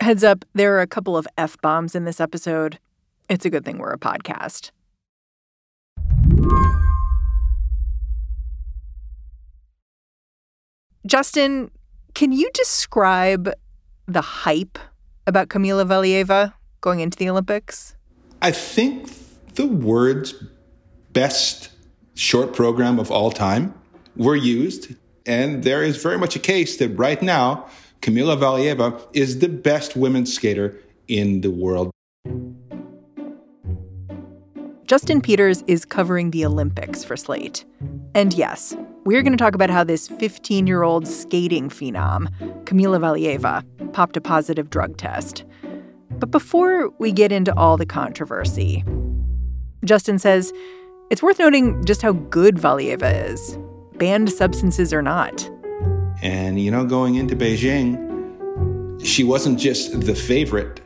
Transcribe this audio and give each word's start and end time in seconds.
Heads 0.00 0.22
up, 0.22 0.44
there 0.54 0.76
are 0.76 0.80
a 0.80 0.86
couple 0.86 1.16
of 1.16 1.26
F 1.36 1.60
bombs 1.60 1.96
in 1.96 2.04
this 2.04 2.20
episode. 2.20 2.78
It's 3.28 3.44
a 3.44 3.50
good 3.50 3.64
thing 3.64 3.78
we're 3.78 3.92
a 3.92 3.98
podcast. 3.98 4.70
Justin, 11.04 11.72
can 12.14 12.30
you 12.30 12.48
describe 12.54 13.52
the 14.06 14.20
hype 14.20 14.78
about 15.26 15.48
Kamila 15.48 15.84
Valieva 15.84 16.52
going 16.80 17.00
into 17.00 17.18
the 17.18 17.28
Olympics? 17.28 17.96
I 18.40 18.52
think 18.52 19.10
the 19.54 19.66
words 19.66 20.32
best 21.12 21.70
short 22.14 22.54
program 22.54 23.00
of 23.00 23.10
all 23.10 23.32
time 23.32 23.74
were 24.16 24.36
used. 24.36 24.94
And 25.26 25.64
there 25.64 25.82
is 25.82 26.00
very 26.00 26.18
much 26.18 26.36
a 26.36 26.38
case 26.38 26.76
that 26.76 26.90
right 26.90 27.20
now, 27.20 27.68
Kamila 28.00 28.38
Valieva 28.38 29.06
is 29.12 29.40
the 29.40 29.48
best 29.48 29.96
women's 29.96 30.32
skater 30.32 30.78
in 31.08 31.40
the 31.40 31.50
world. 31.50 31.90
Justin 34.86 35.20
Peters 35.20 35.62
is 35.66 35.84
covering 35.84 36.30
the 36.30 36.46
Olympics 36.46 37.04
for 37.04 37.16
Slate. 37.16 37.64
And 38.14 38.32
yes, 38.32 38.74
we're 39.04 39.22
going 39.22 39.36
to 39.36 39.42
talk 39.42 39.54
about 39.54 39.68
how 39.68 39.84
this 39.84 40.08
15 40.08 40.66
year 40.66 40.82
old 40.82 41.06
skating 41.06 41.68
phenom, 41.68 42.28
Kamila 42.64 42.98
Valieva, 42.98 43.92
popped 43.92 44.16
a 44.16 44.20
positive 44.20 44.70
drug 44.70 44.96
test. 44.96 45.44
But 46.12 46.30
before 46.30 46.90
we 46.98 47.12
get 47.12 47.32
into 47.32 47.54
all 47.56 47.76
the 47.76 47.86
controversy, 47.86 48.84
Justin 49.84 50.18
says 50.18 50.52
it's 51.10 51.22
worth 51.22 51.38
noting 51.38 51.84
just 51.84 52.00
how 52.00 52.12
good 52.12 52.56
Valieva 52.56 53.30
is, 53.30 53.58
banned 53.96 54.30
substances 54.32 54.92
or 54.92 55.02
not. 55.02 55.50
And, 56.22 56.60
you 56.60 56.70
know, 56.70 56.84
going 56.84 57.14
into 57.14 57.36
Beijing, 57.36 59.04
she 59.04 59.24
wasn't 59.24 59.58
just 59.58 60.00
the 60.00 60.14
favorite 60.14 60.80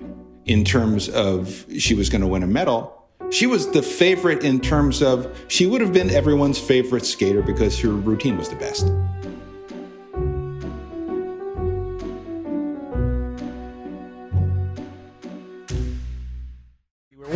in 0.44 0.64
terms 0.64 1.08
of 1.08 1.64
she 1.78 1.94
was 1.94 2.08
going 2.08 2.20
to 2.20 2.26
win 2.26 2.42
a 2.42 2.46
medal. 2.46 2.98
She 3.30 3.46
was 3.46 3.70
the 3.70 3.82
favorite 3.82 4.44
in 4.44 4.60
terms 4.60 5.02
of 5.02 5.34
she 5.48 5.66
would 5.66 5.80
have 5.80 5.92
been 5.92 6.10
everyone's 6.10 6.58
favorite 6.58 7.06
skater 7.06 7.40
because 7.40 7.78
her 7.80 7.88
routine 7.88 8.36
was 8.36 8.50
the 8.50 8.56
best. 8.56 8.86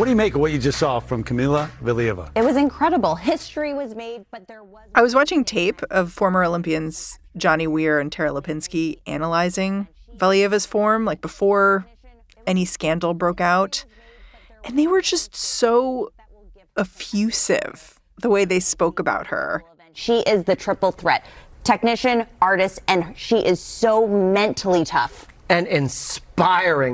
Do 0.07 0.11
you 0.11 0.15
make 0.15 0.35
of 0.35 0.39
what 0.41 0.53
you 0.53 0.57
just 0.57 0.79
saw 0.79 1.01
from 1.01 1.21
Kamila 1.21 1.69
Valieva? 1.83 2.31
It 2.33 2.41
was 2.41 2.55
incredible. 2.55 3.15
History 3.15 3.73
was 3.73 3.93
made, 3.93 4.25
but 4.31 4.47
there 4.47 4.63
was. 4.63 4.87
I 4.95 5.01
was 5.01 5.13
watching 5.13 5.43
tape 5.43 5.81
of 5.91 6.13
former 6.13 6.45
Olympians 6.45 7.19
Johnny 7.35 7.67
Weir 7.67 7.99
and 7.99 8.09
Tara 8.09 8.29
Lipinski 8.29 8.99
analyzing 9.05 9.89
Valieva's 10.15 10.65
form, 10.65 11.03
like 11.03 11.19
before 11.19 11.85
any 12.45 12.63
scandal 12.63 13.13
broke 13.13 13.41
out. 13.41 13.83
And 14.63 14.79
they 14.79 14.87
were 14.87 15.01
just 15.01 15.35
so 15.35 16.13
effusive 16.77 17.99
the 18.21 18.29
way 18.29 18.45
they 18.45 18.61
spoke 18.61 18.99
about 18.99 19.27
her. 19.27 19.61
She 19.91 20.19
is 20.19 20.45
the 20.45 20.55
triple 20.55 20.93
threat 20.93 21.25
technician, 21.65 22.25
artist, 22.41 22.79
and 22.87 23.13
she 23.17 23.39
is 23.39 23.59
so 23.59 24.07
mentally 24.07 24.85
tough. 24.85 25.27
And 25.49 25.67
inspiring. 25.67 26.26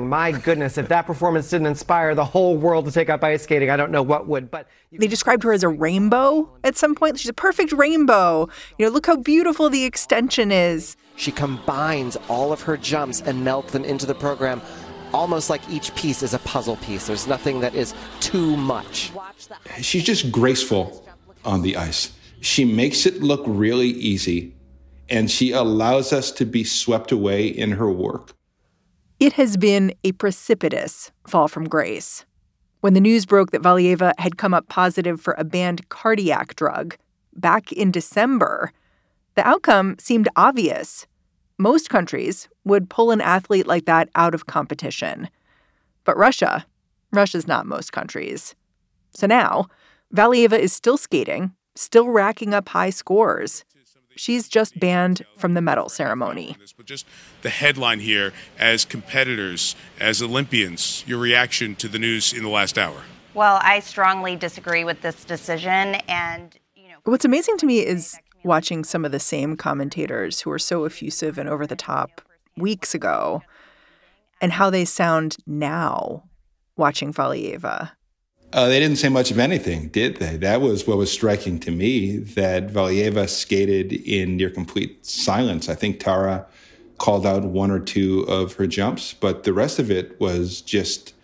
My 0.08 0.32
goodness, 0.32 0.78
if 0.78 0.88
that 0.88 1.06
performance 1.06 1.50
didn't 1.50 1.66
inspire 1.66 2.14
the 2.14 2.24
whole 2.24 2.56
world 2.56 2.86
to 2.86 2.92
take 2.92 3.10
up 3.10 3.22
ice 3.22 3.42
skating, 3.42 3.70
I 3.70 3.76
don't 3.76 3.90
know 3.90 4.02
what 4.02 4.26
would. 4.26 4.50
But 4.50 4.68
they 4.90 5.06
described 5.06 5.42
her 5.42 5.52
as 5.52 5.62
a 5.62 5.68
rainbow 5.68 6.50
at 6.64 6.76
some 6.76 6.94
point. 6.94 7.18
She's 7.18 7.28
a 7.28 7.34
perfect 7.34 7.72
rainbow. 7.72 8.48
You 8.78 8.86
know, 8.86 8.92
look 8.92 9.06
how 9.06 9.16
beautiful 9.16 9.68
the 9.68 9.84
extension 9.84 10.50
is. 10.50 10.96
She 11.16 11.30
combines 11.30 12.16
all 12.28 12.52
of 12.52 12.62
her 12.62 12.76
jumps 12.76 13.20
and 13.20 13.44
melts 13.44 13.72
them 13.72 13.84
into 13.84 14.06
the 14.06 14.14
program 14.14 14.60
almost 15.14 15.48
like 15.48 15.62
each 15.70 15.94
piece 15.94 16.22
is 16.22 16.34
a 16.34 16.38
puzzle 16.40 16.76
piece. 16.76 17.06
There's 17.06 17.26
nothing 17.26 17.60
that 17.60 17.74
is 17.74 17.94
too 18.20 18.56
much. 18.56 19.12
She's 19.80 20.02
just 20.04 20.32
graceful 20.32 21.06
on 21.44 21.62
the 21.62 21.76
ice. 21.76 22.12
She 22.40 22.64
makes 22.64 23.06
it 23.06 23.22
look 23.22 23.42
really 23.46 23.88
easy, 23.88 24.54
and 25.08 25.30
she 25.30 25.52
allows 25.52 26.12
us 26.12 26.30
to 26.32 26.44
be 26.44 26.64
swept 26.64 27.12
away 27.12 27.46
in 27.46 27.72
her 27.72 27.90
work. 27.90 28.32
It 29.20 29.34
has 29.34 29.56
been 29.56 29.94
a 30.02 30.12
precipitous 30.12 31.12
fall 31.26 31.46
from 31.46 31.68
grace. 31.68 32.24
When 32.80 32.94
the 32.94 33.00
news 33.00 33.26
broke 33.26 33.52
that 33.52 33.62
Valieva 33.62 34.12
had 34.18 34.36
come 34.36 34.52
up 34.52 34.68
positive 34.68 35.20
for 35.20 35.34
a 35.38 35.44
banned 35.44 35.88
cardiac 35.88 36.56
drug 36.56 36.96
back 37.32 37.70
in 37.72 37.92
December, 37.92 38.72
the 39.36 39.46
outcome 39.46 39.96
seemed 40.00 40.28
obvious. 40.34 41.06
Most 41.58 41.88
countries 41.88 42.48
would 42.64 42.90
pull 42.90 43.12
an 43.12 43.20
athlete 43.20 43.68
like 43.68 43.84
that 43.84 44.08
out 44.16 44.34
of 44.34 44.46
competition. 44.46 45.28
But 46.02 46.16
Russia, 46.16 46.66
Russia's 47.12 47.46
not 47.46 47.66
most 47.66 47.92
countries. 47.92 48.56
So 49.12 49.28
now, 49.28 49.68
Valieva 50.12 50.58
is 50.58 50.72
still 50.72 50.96
skating, 50.96 51.52
still 51.76 52.08
racking 52.08 52.52
up 52.52 52.68
high 52.68 52.90
scores. 52.90 53.64
She's 54.16 54.48
just 54.48 54.78
banned 54.78 55.24
from 55.36 55.54
the 55.54 55.60
medal 55.60 55.88
ceremony. 55.88 56.56
But 56.76 56.86
just 56.86 57.06
the 57.42 57.50
headline 57.50 58.00
here 58.00 58.32
as 58.58 58.84
competitors, 58.84 59.76
as 60.00 60.22
Olympians, 60.22 61.04
your 61.06 61.18
reaction 61.18 61.74
to 61.76 61.88
the 61.88 61.98
news 61.98 62.32
in 62.32 62.42
the 62.42 62.48
last 62.48 62.78
hour. 62.78 63.02
Well, 63.34 63.58
I 63.62 63.80
strongly 63.80 64.36
disagree 64.36 64.84
with 64.84 65.00
this 65.02 65.24
decision 65.24 65.96
and 66.08 66.56
you 66.76 66.88
know 66.88 66.96
What's 67.04 67.24
amazing 67.24 67.58
to 67.58 67.66
me 67.66 67.84
is 67.84 68.16
watching 68.44 68.84
some 68.84 69.04
of 69.04 69.12
the 69.12 69.18
same 69.18 69.56
commentators 69.56 70.40
who 70.40 70.50
were 70.50 70.58
so 70.58 70.84
effusive 70.84 71.38
and 71.38 71.48
over 71.48 71.66
the 71.66 71.76
top 71.76 72.20
weeks 72.56 72.94
ago 72.94 73.42
and 74.40 74.52
how 74.52 74.70
they 74.70 74.84
sound 74.84 75.36
now 75.46 76.24
watching 76.76 77.12
Valieva. 77.12 77.92
Uh, 78.54 78.68
they 78.68 78.78
didn't 78.78 78.98
say 78.98 79.08
much 79.08 79.32
of 79.32 79.38
anything, 79.40 79.88
did 79.88 80.18
they? 80.18 80.36
That 80.36 80.60
was 80.60 80.86
what 80.86 80.96
was 80.96 81.10
striking 81.10 81.58
to 81.58 81.72
me 81.72 82.18
that 82.18 82.68
Valieva 82.68 83.28
skated 83.28 83.92
in 83.92 84.36
near 84.36 84.48
complete 84.48 85.04
silence. 85.04 85.68
I 85.68 85.74
think 85.74 85.98
Tara 85.98 86.46
called 86.98 87.26
out 87.26 87.42
one 87.42 87.72
or 87.72 87.80
two 87.80 88.20
of 88.28 88.52
her 88.52 88.68
jumps, 88.68 89.12
but 89.12 89.42
the 89.42 89.52
rest 89.52 89.80
of 89.80 89.90
it 89.90 90.20
was 90.20 90.60
just 90.60 91.14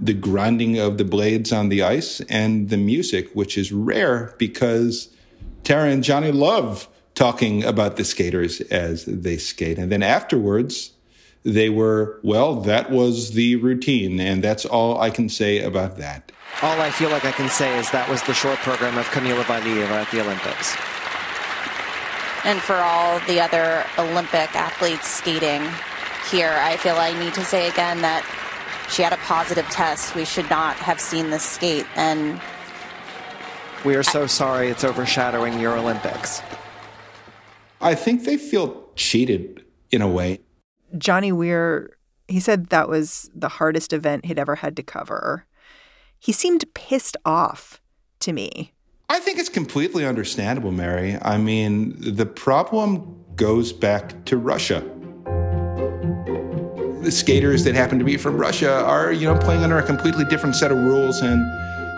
the 0.00 0.14
grinding 0.14 0.78
of 0.78 0.96
the 0.96 1.04
blades 1.04 1.52
on 1.52 1.68
the 1.68 1.82
ice 1.82 2.22
and 2.30 2.70
the 2.70 2.78
music, 2.78 3.30
which 3.34 3.58
is 3.58 3.72
rare 3.72 4.34
because 4.38 5.14
Tara 5.64 5.90
and 5.90 6.02
Johnny 6.02 6.32
love 6.32 6.88
talking 7.14 7.62
about 7.62 7.96
the 7.96 8.04
skaters 8.04 8.62
as 8.62 9.04
they 9.04 9.36
skate. 9.36 9.78
And 9.78 9.92
then 9.92 10.02
afterwards, 10.02 10.92
they 11.42 11.68
were, 11.68 12.20
well, 12.22 12.54
that 12.62 12.90
was 12.90 13.32
the 13.32 13.56
routine. 13.56 14.18
And 14.18 14.42
that's 14.42 14.64
all 14.64 14.98
I 14.98 15.10
can 15.10 15.28
say 15.28 15.60
about 15.60 15.98
that. 15.98 16.32
All 16.62 16.80
I 16.80 16.90
feel 16.90 17.10
like 17.10 17.24
I 17.24 17.32
can 17.32 17.48
say 17.48 17.78
is 17.78 17.90
that 17.90 18.08
was 18.08 18.22
the 18.24 18.34
short 18.34 18.58
program 18.58 18.98
of 18.98 19.06
Kamila 19.06 19.42
Valieva 19.44 20.02
at 20.02 20.10
the 20.10 20.20
Olympics. 20.20 20.76
And 22.44 22.60
for 22.60 22.76
all 22.76 23.18
the 23.20 23.40
other 23.40 23.84
Olympic 23.98 24.54
athletes 24.54 25.08
skating 25.08 25.62
here, 26.30 26.52
I 26.60 26.76
feel 26.76 26.96
I 26.96 27.18
need 27.18 27.34
to 27.34 27.44
say 27.44 27.68
again 27.68 28.02
that 28.02 28.24
she 28.90 29.02
had 29.02 29.12
a 29.12 29.18
positive 29.18 29.66
test. 29.70 30.14
We 30.14 30.24
should 30.24 30.48
not 30.50 30.76
have 30.76 31.00
seen 31.00 31.30
this 31.30 31.44
skate. 31.44 31.86
And 31.96 32.40
we 33.84 33.94
are 33.94 34.02
so 34.02 34.26
sorry 34.26 34.68
it's 34.68 34.84
overshadowing 34.84 35.60
your 35.60 35.76
Olympics. 35.76 36.42
I 37.80 37.94
think 37.94 38.24
they 38.24 38.36
feel 38.36 38.90
cheated 38.96 39.64
in 39.90 40.02
a 40.02 40.08
way. 40.08 40.40
Johnny 40.98 41.32
Weir, 41.32 41.96
he 42.28 42.40
said 42.40 42.66
that 42.66 42.88
was 42.88 43.30
the 43.34 43.48
hardest 43.48 43.92
event 43.92 44.26
he'd 44.26 44.38
ever 44.38 44.56
had 44.56 44.76
to 44.76 44.82
cover. 44.82 45.46
He 46.22 46.32
seemed 46.32 46.66
pissed 46.74 47.16
off 47.24 47.80
to 48.20 48.34
me. 48.34 48.72
I 49.08 49.20
think 49.20 49.38
it's 49.38 49.48
completely 49.48 50.04
understandable, 50.04 50.70
Mary. 50.70 51.16
I 51.22 51.38
mean, 51.38 51.96
the 51.98 52.26
problem 52.26 53.24
goes 53.36 53.72
back 53.72 54.26
to 54.26 54.36
Russia. 54.36 54.84
The 57.02 57.10
skaters 57.10 57.64
that 57.64 57.74
happen 57.74 57.98
to 57.98 58.04
be 58.04 58.18
from 58.18 58.36
Russia 58.36 58.84
are, 58.84 59.10
you 59.10 59.26
know, 59.26 59.38
playing 59.38 59.64
under 59.64 59.78
a 59.78 59.82
completely 59.82 60.26
different 60.26 60.54
set 60.56 60.70
of 60.70 60.76
rules 60.76 61.22
and 61.22 61.40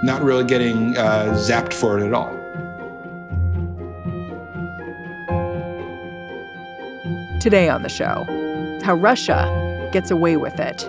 not 0.04 0.22
really 0.22 0.44
getting 0.44 0.96
uh, 0.96 1.34
zapped 1.36 1.72
for 1.74 1.98
it 1.98 2.06
at 2.06 2.14
all. 2.14 2.30
Today 7.40 7.68
on 7.68 7.82
the 7.82 7.88
show, 7.88 8.24
how 8.84 8.94
Russia 8.94 9.90
gets 9.92 10.12
away 10.12 10.36
with 10.36 10.60
it. 10.60 10.88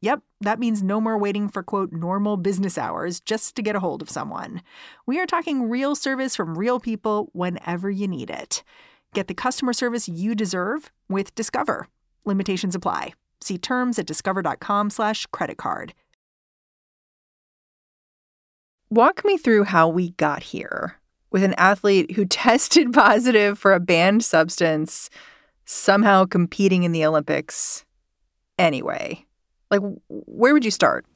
Yep, 0.00 0.20
that 0.40 0.60
means 0.60 0.82
no 0.82 1.00
more 1.00 1.18
waiting 1.18 1.48
for 1.48 1.62
quote 1.62 1.92
normal 1.92 2.36
business 2.36 2.78
hours 2.78 3.20
just 3.20 3.56
to 3.56 3.62
get 3.62 3.74
a 3.74 3.80
hold 3.80 4.00
of 4.00 4.10
someone. 4.10 4.62
We 5.06 5.18
are 5.18 5.26
talking 5.26 5.68
real 5.68 5.96
service 5.96 6.36
from 6.36 6.56
real 6.56 6.78
people 6.78 7.30
whenever 7.32 7.90
you 7.90 8.06
need 8.06 8.30
it. 8.30 8.62
Get 9.12 9.26
the 9.26 9.34
customer 9.34 9.72
service 9.72 10.08
you 10.08 10.34
deserve 10.34 10.92
with 11.08 11.34
Discover. 11.34 11.88
Limitations 12.24 12.74
apply. 12.74 13.14
See 13.40 13.58
terms 13.58 13.98
at 13.98 14.06
discover.com/slash 14.06 15.26
credit 15.26 15.56
card. 15.56 15.94
Walk 18.90 19.24
me 19.24 19.36
through 19.36 19.64
how 19.64 19.88
we 19.88 20.10
got 20.12 20.42
here 20.42 20.98
with 21.30 21.42
an 21.42 21.54
athlete 21.54 22.12
who 22.12 22.24
tested 22.26 22.92
positive 22.92 23.58
for 23.58 23.74
a 23.74 23.80
banned 23.80 24.24
substance, 24.24 25.10
somehow 25.64 26.24
competing 26.24 26.84
in 26.84 26.92
the 26.92 27.04
Olympics 27.04 27.84
anyway. 28.58 29.24
Like, 29.70 29.80
where 30.08 30.52
would 30.52 30.64
you 30.64 30.70
start? 30.70 31.06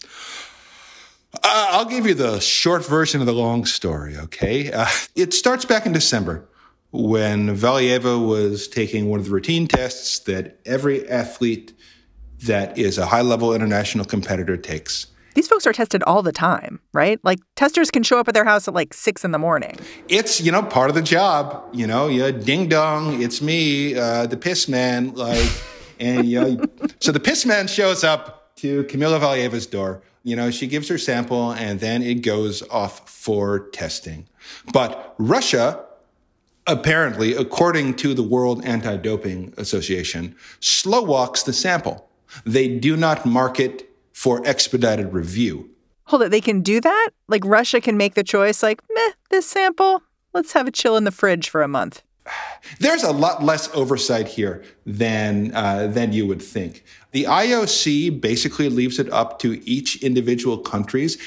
Uh, 1.35 1.69
I'll 1.71 1.87
give 1.87 2.07
you 2.07 2.15
the 2.15 2.41
short 2.41 2.87
version 2.87 3.21
of 3.21 3.27
the 3.27 3.33
long 3.33 3.65
story, 3.65 4.17
okay? 4.17 4.71
Uh, 4.71 4.87
it 5.17 5.33
starts 5.33 5.65
back 5.65 5.87
in 5.87 5.93
December 5.93 6.47
when 6.91 7.57
Valieva 7.57 8.25
was 8.25 8.69
taking 8.69 9.09
one 9.09 9.19
of 9.19 9.27
the 9.27 9.33
routine 9.33 9.67
tests 9.67 10.19
that 10.21 10.59
every 10.67 11.09
athlete 11.09 11.73
that 12.41 12.77
is 12.77 12.99
a 12.99 13.07
high 13.07 13.23
level 13.23 13.55
international 13.55 14.05
competitor 14.05 14.57
takes. 14.57 15.07
These 15.35 15.49
folks 15.49 15.67
are 15.67 15.73
tested 15.73 16.03
all 16.03 16.23
the 16.23 16.33
time, 16.33 16.81
right? 16.93 17.19
Like 17.25 17.39
testers 17.57 17.91
can 17.91 18.03
show 18.03 18.19
up 18.19 18.29
at 18.29 18.35
their 18.35 18.45
house 18.45 18.69
at 18.69 18.75
like 18.75 18.93
six 18.93 19.25
in 19.25 19.31
the 19.31 19.39
morning. 19.39 19.79
It's 20.09 20.41
you 20.43 20.53
know 20.53 20.63
part 20.63 20.91
of 20.91 20.95
the 20.95 21.03
job. 21.03 21.65
You 21.73 21.87
know, 21.87 22.09
yeah, 22.09 22.31
ding 22.31 22.69
dong, 22.69 23.23
it's 23.23 23.41
me, 23.41 23.97
uh, 23.97 24.27
the 24.27 24.37
piss 24.37 24.69
man. 24.69 25.15
Like, 25.15 25.51
and 25.99 26.27
you 26.27 26.41
know, 26.41 26.65
so 27.01 27.13
the 27.13 27.21
piss 27.21 27.47
man 27.47 27.67
shows 27.67 28.05
up 28.05 28.42
to 28.63 28.85
Kamila 28.85 29.21
Valieva's 29.21 29.67
door. 29.67 30.03
You 30.23 30.37
know, 30.37 30.51
she 30.51 30.67
gives 30.67 30.89
her 30.89 30.99
sample, 30.99 31.51
and 31.53 31.81
then 31.81 32.01
it 32.03 32.23
goes 32.23 32.63
off 32.69 33.09
for 33.11 33.69
testing. 33.71 34.29
But 34.73 35.15
Russia 35.19 35.85
apparently, 36.67 37.35
according 37.35 37.95
to 37.95 38.15
the 38.15 38.23
World 38.23 38.65
Anti-Doping 38.65 39.55
Association, 39.57 40.37
slow 40.61 41.03
walks 41.03 41.43
the 41.43 41.53
sample. 41.53 42.09
They 42.47 42.69
do 42.69 42.97
not 42.97 43.27
mark 43.27 43.59
it 43.59 43.91
for 44.13 44.47
expedited 44.47 45.13
review. 45.13 45.71
Hold 46.05 46.23
it, 46.23 46.31
they 46.31 46.41
can 46.41 46.61
do 46.61 46.81
that? 46.81 47.11
Like 47.27 47.45
Russia 47.45 47.81
can 47.81 47.97
make 47.97 48.15
the 48.15 48.23
choice, 48.23 48.63
like, 48.63 48.81
meh, 48.95 49.11
this 49.31 49.47
sample, 49.47 50.03
let's 50.33 50.53
have 50.53 50.69
it 50.69 50.75
chill 50.75 50.97
in 50.97 51.03
the 51.03 51.11
fridge 51.11 51.49
for 51.49 51.63
a 51.63 51.69
month. 51.69 52.03
There's 52.79 53.03
a 53.03 53.13
lot 53.13 53.43
less 53.43 53.69
oversight 53.75 54.29
here 54.29 54.63
than 54.87 55.55
uh, 55.55 55.89
than 55.89 56.13
you 56.13 56.27
would 56.27 56.43
think. 56.43 56.85
The 57.11 57.25
IOC 57.25 58.21
basically 58.21 58.69
leaves 58.69 58.99
it 58.99 59.11
up 59.13 59.39
to 59.41 59.61
each 59.69 60.03
individual 60.03 60.59
country's 60.59 61.19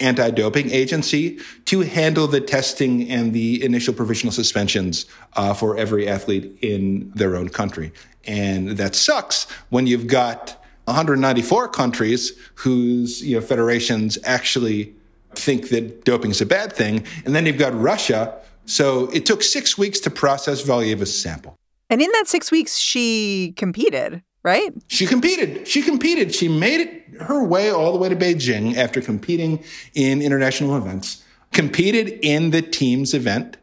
anti-doping 0.00 0.70
agency 0.70 1.38
to 1.66 1.80
handle 1.80 2.26
the 2.26 2.40
testing 2.40 3.10
and 3.10 3.32
the 3.32 3.62
initial 3.62 3.92
provisional 3.92 4.32
suspensions 4.32 5.06
uh, 5.34 5.52
for 5.52 5.76
every 5.76 6.08
athlete 6.08 6.56
in 6.62 7.10
their 7.14 7.36
own 7.36 7.50
country. 7.50 7.92
And 8.24 8.70
that 8.70 8.94
sucks 8.94 9.44
when 9.68 9.86
you've 9.86 10.06
got 10.06 10.56
194 10.84 11.68
countries 11.68 12.32
whose 12.56 13.22
you 13.22 13.36
know, 13.36 13.42
federations 13.42 14.18
actually 14.24 14.94
think 15.34 15.68
that 15.68 16.04
doping 16.04 16.30
is 16.30 16.40
a 16.40 16.46
bad 16.46 16.72
thing. 16.72 17.04
And 17.24 17.34
then 17.34 17.46
you've 17.46 17.58
got 17.58 17.78
Russia. 17.78 18.36
So 18.70 19.10
it 19.10 19.26
took 19.26 19.42
six 19.42 19.76
weeks 19.76 19.98
to 20.00 20.10
process 20.10 20.62
Valieva's 20.62 21.20
sample. 21.20 21.56
And 21.90 22.00
in 22.00 22.08
that 22.12 22.28
six 22.28 22.52
weeks, 22.52 22.78
she 22.78 23.52
competed, 23.56 24.22
right? 24.44 24.72
She 24.86 25.08
competed. 25.08 25.66
She 25.66 25.82
competed. 25.82 26.32
She 26.32 26.46
made 26.46 26.80
it 26.80 27.20
her 27.22 27.42
way 27.42 27.70
all 27.70 27.90
the 27.92 27.98
way 27.98 28.08
to 28.08 28.14
Beijing 28.14 28.76
after 28.76 29.00
competing 29.00 29.64
in 29.94 30.22
international 30.22 30.76
events, 30.76 31.24
competed 31.52 32.20
in 32.22 32.50
the 32.50 32.62
team's 32.62 33.12
event 33.12 33.56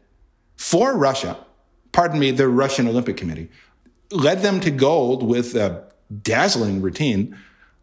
for 0.56 0.94
Russia, 0.94 1.38
pardon 1.92 2.20
me, 2.20 2.30
the 2.30 2.48
Russian 2.48 2.86
Olympic 2.86 3.16
Committee, 3.16 3.48
led 4.10 4.42
them 4.42 4.60
to 4.60 4.70
gold 4.70 5.22
with 5.22 5.54
a 5.54 5.84
dazzling 6.22 6.82
routine. 6.82 7.34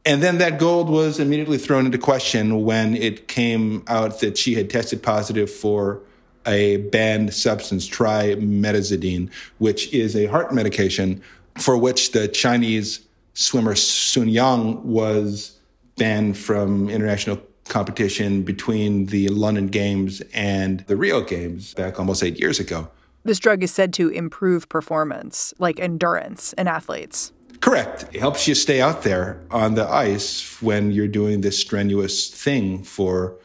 And 0.05 0.21
then 0.21 0.37
that 0.37 0.59
gold 0.59 0.89
was 0.89 1.19
immediately 1.19 1.57
thrown 1.57 1.87
into 1.87 1.97
question 1.97 2.63
when 2.63 2.95
it 2.95 3.27
came 3.27 3.83
out 3.87 4.19
that 4.19 4.37
she 4.37 4.53
had 4.53 4.69
tested 4.69 5.01
positive 5.01 5.49
for 5.49 6.03
a 6.45 6.77
banned 6.77 7.33
substance, 7.33 7.87
trimetazidine, 7.89 9.31
which 9.57 9.91
is 9.93 10.15
a 10.15 10.25
heart 10.25 10.53
medication 10.53 11.21
for 11.57 11.77
which 11.77 12.11
the 12.11 12.27
Chinese 12.27 13.01
swimmer 13.33 13.75
Sun 13.75 14.29
Yang 14.29 14.83
was 14.83 15.57
banned 15.97 16.37
from 16.37 16.89
international 16.89 17.41
competition 17.65 18.43
between 18.43 19.07
the 19.07 19.27
London 19.29 19.67
Games 19.67 20.21
and 20.33 20.81
the 20.81 20.95
Rio 20.95 21.21
Games 21.21 21.73
back 21.73 21.99
almost 21.99 22.23
eight 22.23 22.39
years 22.39 22.59
ago. 22.59 22.89
This 23.23 23.39
drug 23.39 23.63
is 23.63 23.71
said 23.71 23.91
to 23.93 24.09
improve 24.09 24.69
performance, 24.69 25.53
like 25.57 25.79
endurance 25.79 26.53
in 26.53 26.67
athletes. 26.67 27.31
Correct. 27.59 28.05
It 28.13 28.19
helps 28.19 28.47
you 28.47 28.53
stay 28.53 28.81
out 28.81 29.01
there 29.01 29.41
on 29.49 29.73
the 29.73 29.87
ice 29.87 30.61
when 30.61 30.91
you're 30.91 31.07
doing 31.07 31.41
this 31.41 31.57
strenuous 31.57 32.29
thing 32.29 32.83
for 32.83 33.35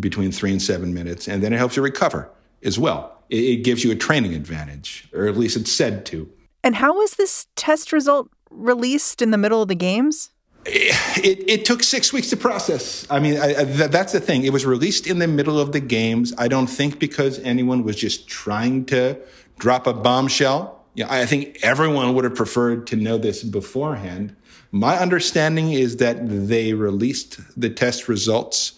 between 0.00 0.32
three 0.32 0.50
and 0.50 0.60
seven 0.60 0.92
minutes. 0.92 1.28
And 1.28 1.42
then 1.42 1.52
it 1.52 1.58
helps 1.58 1.76
you 1.76 1.82
recover 1.82 2.28
as 2.62 2.78
well. 2.78 3.16
It, 3.28 3.62
gives 3.62 3.84
you 3.84 3.92
a 3.92 3.96
training 3.96 4.34
advantage, 4.34 5.08
or 5.14 5.26
at 5.26 5.36
least 5.36 5.56
it's 5.56 5.70
said 5.70 6.04
to. 6.06 6.28
And 6.64 6.74
how 6.74 6.94
was 6.94 7.12
this 7.12 7.46
test 7.54 7.92
result 7.92 8.28
released 8.50 9.22
in 9.22 9.30
the 9.30 9.38
middle 9.38 9.62
of 9.62 9.68
the 9.68 9.76
games? 9.76 10.30
It, 10.66 11.48
it, 11.48 11.64
took 11.64 11.82
six 11.82 12.12
weeks 12.12 12.28
to 12.30 12.36
process. 12.36 13.06
I 13.08 13.18
mean, 13.18 13.38
I, 13.38 13.60
I, 13.60 13.64
that's 13.64 14.12
the 14.12 14.20
thing. 14.20 14.44
It 14.44 14.52
was 14.52 14.66
released 14.66 15.06
in 15.06 15.18
the 15.18 15.28
middle 15.28 15.58
of 15.58 15.72
the 15.72 15.80
games. 15.80 16.34
I 16.36 16.48
don't 16.48 16.66
think 16.66 16.98
because 16.98 17.38
anyone 17.38 17.82
was 17.82 17.96
just 17.96 18.28
trying 18.28 18.84
to 18.86 19.18
drop 19.58 19.86
a 19.86 19.94
bombshell. 19.94 20.84
You 20.94 21.04
know, 21.04 21.10
I 21.10 21.24
think 21.24 21.58
everyone 21.62 22.14
would 22.14 22.24
have 22.24 22.34
preferred 22.34 22.86
to 22.88 22.96
know 22.96 23.16
this 23.16 23.42
beforehand. 23.42 24.36
My 24.70 24.98
understanding 24.98 25.72
is 25.72 25.96
that 25.96 26.28
they 26.28 26.74
released 26.74 27.40
the 27.58 27.70
test 27.70 28.08
results 28.08 28.72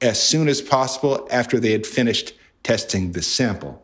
as 0.00 0.22
soon 0.22 0.48
as 0.48 0.62
possible 0.62 1.26
after 1.30 1.58
they 1.58 1.72
had 1.72 1.86
finished 1.86 2.34
testing 2.64 3.12
the 3.12 3.22
sample. 3.22 3.82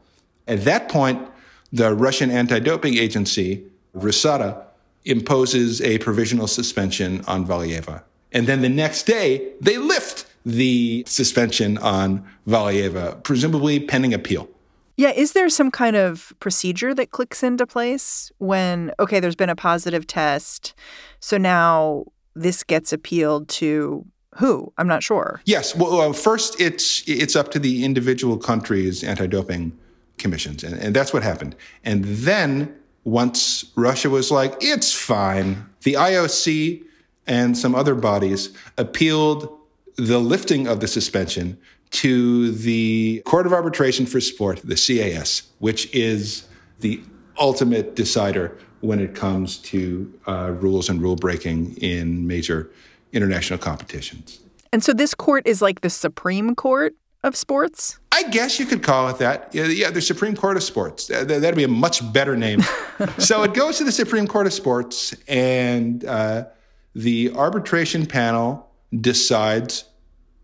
At 0.49 0.64
that 0.64 0.88
point, 0.88 1.26
the 1.72 1.94
Russian 1.94 2.30
anti 2.30 2.58
doping 2.58 2.96
agency, 2.96 3.64
RUSADA, 3.96 4.64
imposes 5.04 5.80
a 5.80 5.99
provisional 5.99 6.49
suspension 6.49 7.25
on 7.26 7.46
Valieva. 7.46 8.02
And 8.32 8.46
then 8.46 8.62
the 8.62 8.68
next 8.68 9.04
day, 9.04 9.52
they 9.60 9.78
lift 9.78 10.26
the 10.44 11.04
suspension 11.06 11.78
on 11.78 12.26
Valieva, 12.46 13.22
presumably 13.22 13.80
pending 13.80 14.14
appeal. 14.14 14.49
Yeah, 14.96 15.10
is 15.10 15.32
there 15.32 15.49
some 15.49 15.70
kind 15.70 15.96
of 15.96 16.32
procedure 16.40 16.94
that 16.94 17.10
clicks 17.10 17.42
into 17.42 17.66
place 17.66 18.30
when, 18.38 18.92
okay, 19.00 19.20
there's 19.20 19.37
been 19.37 19.49
a 19.49 19.56
positive 19.56 20.06
test, 20.06 20.75
so 21.20 21.38
now 21.38 22.04
this 22.34 22.62
gets 22.62 22.92
appealed 22.92 23.49
to 23.49 24.04
who? 24.37 24.72
I'm 24.78 24.87
not 24.87 25.02
sure. 25.02 25.40
Yes. 25.44 25.75
Well, 25.75 26.00
uh, 26.00 26.12
first, 26.12 26.60
it's 26.60 27.02
it's 27.08 27.34
up 27.34 27.50
to 27.52 27.58
the 27.58 27.84
individual 27.84 28.38
country's 28.38 29.02
anti-doping 29.02 29.76
commissions, 30.18 30.62
and, 30.62 30.78
and 30.78 30.94
that's 30.94 31.12
what 31.12 31.22
happened. 31.22 31.56
And 31.84 32.04
then 32.04 32.75
once 33.04 33.72
Russia 33.76 34.10
was 34.10 34.30
like, 34.30 34.54
it's 34.60 34.92
fine, 34.92 35.66
The 35.82 35.94
IOC 35.94 36.84
and 37.26 37.56
some 37.56 37.75
other 37.75 37.94
bodies 37.94 38.50
appealed 38.76 39.56
the 39.96 40.18
lifting 40.18 40.66
of 40.66 40.80
the 40.80 40.88
suspension 40.88 41.58
to 41.90 42.52
the 42.52 43.22
Court 43.25 43.46
of 43.46 43.52
Arbitration 43.52 44.06
for 44.06 44.20
Sport, 44.20 44.60
the 44.62 44.76
CAS, 44.76 45.42
which 45.58 45.92
is 45.94 46.46
the 46.80 47.02
ultimate 47.38 47.96
decider 47.96 48.56
when 48.80 49.00
it 49.00 49.14
comes 49.14 49.58
to 49.58 50.12
uh, 50.26 50.52
rules 50.52 50.88
and 50.88 51.02
rule 51.02 51.16
breaking 51.16 51.76
in 51.76 52.26
major 52.26 52.70
international 53.12 53.59
competitions. 53.59 54.40
And 54.73 54.85
so 54.85 54.93
this 54.93 55.14
court 55.14 55.47
is 55.47 55.61
like 55.61 55.81
the 55.81 55.90
Supreme 55.90 56.55
Court 56.55 56.95
of 57.23 57.37
sports? 57.37 57.99
I 58.12 58.25
guess 58.25 58.59
you 58.59 58.67
could 58.67 58.83
call 58.83 59.09
it 59.09 59.19
that. 59.19 59.50
Yeah, 59.52 59.67
yeah 59.67 59.90
the 59.90 60.00
Supreme 60.00 60.35
Court 60.35 60.57
of 60.57 60.62
Sports. 60.62 61.07
That'd 61.09 61.55
be 61.55 61.64
a 61.64 61.69
much 61.69 62.12
better 62.12 62.37
name. 62.37 62.61
so 63.19 63.43
it 63.43 63.55
goes 63.55 63.79
to 63.79 63.85
the 63.85 63.93
Supreme 63.93 64.26
Court 64.26 64.47
of 64.47 64.52
Sports, 64.52 65.14
and 65.29 66.05
uh, 66.05 66.47
the 66.95 67.33
arbitration 67.35 68.07
panel 68.07 68.71
decides 69.00 69.85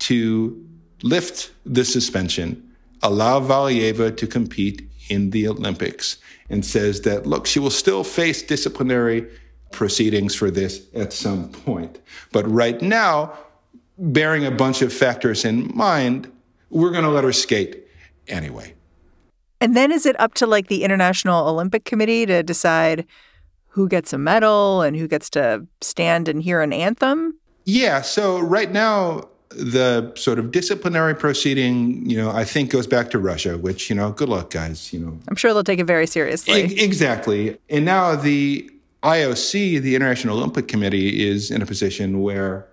to 0.01 0.65
lift 1.03 1.53
the 1.65 1.85
suspension, 1.85 2.71
allow 3.03 3.41
Valieva 3.41 4.17
to 4.17 4.27
compete 4.27 4.89
in 5.09 5.31
the 5.31 5.49
Olympics, 5.49 6.19
and 6.51 6.65
says 6.65 7.03
that, 7.03 7.27
look, 7.27 7.47
she 7.47 7.59
will 7.59 7.71
still 7.71 8.05
face 8.05 8.43
disciplinary 8.43 9.27
proceedings 9.73 10.35
for 10.35 10.51
this 10.51 10.87
at 10.95 11.13
some 11.13 11.51
point. 11.51 11.99
But 12.33 12.51
right 12.51 12.81
now, 12.81 13.37
bearing 13.99 14.45
a 14.45 14.51
bunch 14.51 14.83
of 14.83 14.93
factors 14.93 15.45
in 15.45 15.71
mind, 15.75 16.31
we're 16.71 16.91
going 16.91 17.05
to 17.05 17.11
let 17.11 17.25
her 17.25 17.33
skate 17.33 17.85
anyway. 18.29 18.75
And 19.61 19.77
then 19.77 19.91
is 19.91 20.07
it 20.07 20.19
up 20.21 20.35
to 20.35 20.47
like 20.47 20.69
the 20.69 20.85
International 20.85 21.49
Olympic 21.49 21.85
Committee 21.85 22.27
to 22.27 22.43
decide 22.43 23.07
who 23.69 23.89
gets 23.89 24.13
a 24.13 24.19
medal 24.19 24.83
and 24.83 24.97
who 24.97 25.09
gets 25.09 25.31
to 25.31 25.67
stand 25.81 26.29
and 26.29 26.43
hear 26.43 26.61
an 26.61 26.73
anthem? 26.73 27.39
Yeah. 27.65 28.03
So 28.03 28.39
right 28.39 28.71
now, 28.71 29.29
the 29.51 30.13
sort 30.17 30.39
of 30.39 30.51
disciplinary 30.51 31.15
proceeding, 31.15 32.09
you 32.09 32.17
know, 32.17 32.31
I 32.31 32.45
think 32.45 32.71
goes 32.71 32.87
back 32.87 33.11
to 33.11 33.19
Russia, 33.19 33.57
which, 33.57 33.89
you 33.89 33.97
know, 33.97 34.11
good 34.11 34.29
luck, 34.29 34.51
guys. 34.51 34.93
You 34.93 35.01
know, 35.01 35.19
I'm 35.29 35.37
sure 35.37 35.53
they'll 35.53 35.65
take 35.65 35.79
it 35.79 35.87
very 35.87 36.07
seriously. 36.07 36.65
E- 36.65 36.83
exactly. 36.83 37.57
And 37.71 37.85
now 37.85 38.17
the 38.17 38.71
IOC, 39.07 39.81
the 39.83 39.95
International 39.95 40.37
Olympic 40.37 40.67
Committee, 40.67 41.25
is 41.25 41.53
in 41.53 41.63
a 41.63 41.67
position 41.67 42.23
where 42.23 42.67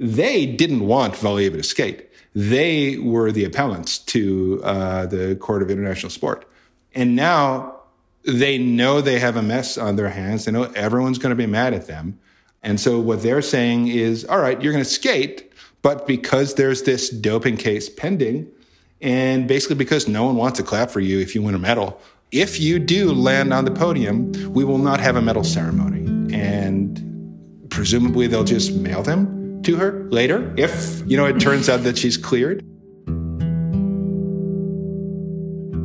they 0.00 0.44
didn't 0.44 0.84
want 0.84 1.14
Valieva 1.14 1.52
to 1.52 1.62
skate. 1.62 2.08
They 2.34 2.98
were 2.98 3.30
the 3.30 3.44
appellants 3.44 3.98
to 3.98 4.60
uh, 4.64 5.06
the 5.06 5.36
Court 5.36 5.62
of 5.62 5.70
International 5.70 6.10
Sport. 6.10 6.44
And 6.92 7.14
now 7.14 7.76
they 8.24 8.58
know 8.58 9.00
they 9.00 9.20
have 9.20 9.36
a 9.36 9.42
mess 9.42 9.78
on 9.78 9.94
their 9.94 10.08
hands. 10.08 10.44
They 10.44 10.52
know 10.52 10.64
everyone's 10.74 11.18
going 11.18 11.30
to 11.30 11.36
be 11.36 11.46
mad 11.46 11.72
at 11.72 11.86
them. 11.86 12.18
And 12.64 12.80
so 12.80 12.98
what 12.98 13.22
they're 13.22 13.40
saying 13.40 13.88
is, 13.88 14.24
all 14.24 14.40
right, 14.40 14.60
you're 14.60 14.72
going 14.72 14.84
to 14.84 14.90
skate, 14.90 15.52
but 15.82 16.04
because 16.04 16.56
there's 16.56 16.82
this 16.82 17.10
doping 17.10 17.56
case 17.56 17.88
pending, 17.88 18.50
and 19.00 19.46
basically 19.46 19.76
because 19.76 20.08
no 20.08 20.24
one 20.24 20.36
wants 20.36 20.58
to 20.58 20.64
clap 20.64 20.90
for 20.90 21.00
you 21.00 21.20
if 21.20 21.34
you 21.34 21.42
win 21.42 21.54
a 21.54 21.58
medal, 21.58 22.00
if 22.32 22.60
you 22.60 22.78
do 22.78 23.12
land 23.12 23.52
on 23.52 23.64
the 23.64 23.70
podium, 23.70 24.30
we 24.52 24.64
will 24.64 24.78
not 24.78 25.00
have 25.00 25.16
a 25.16 25.22
medal 25.22 25.42
ceremony. 25.42 26.00
And 26.32 27.66
presumably 27.70 28.26
they'll 28.26 28.44
just 28.44 28.72
mail 28.72 29.02
them 29.02 29.62
to 29.62 29.76
her 29.76 30.04
later 30.10 30.54
if, 30.56 31.02
you 31.06 31.16
know, 31.16 31.26
it 31.26 31.40
turns 31.40 31.68
out 31.68 31.82
that 31.82 31.98
she's 31.98 32.16
cleared. 32.16 32.64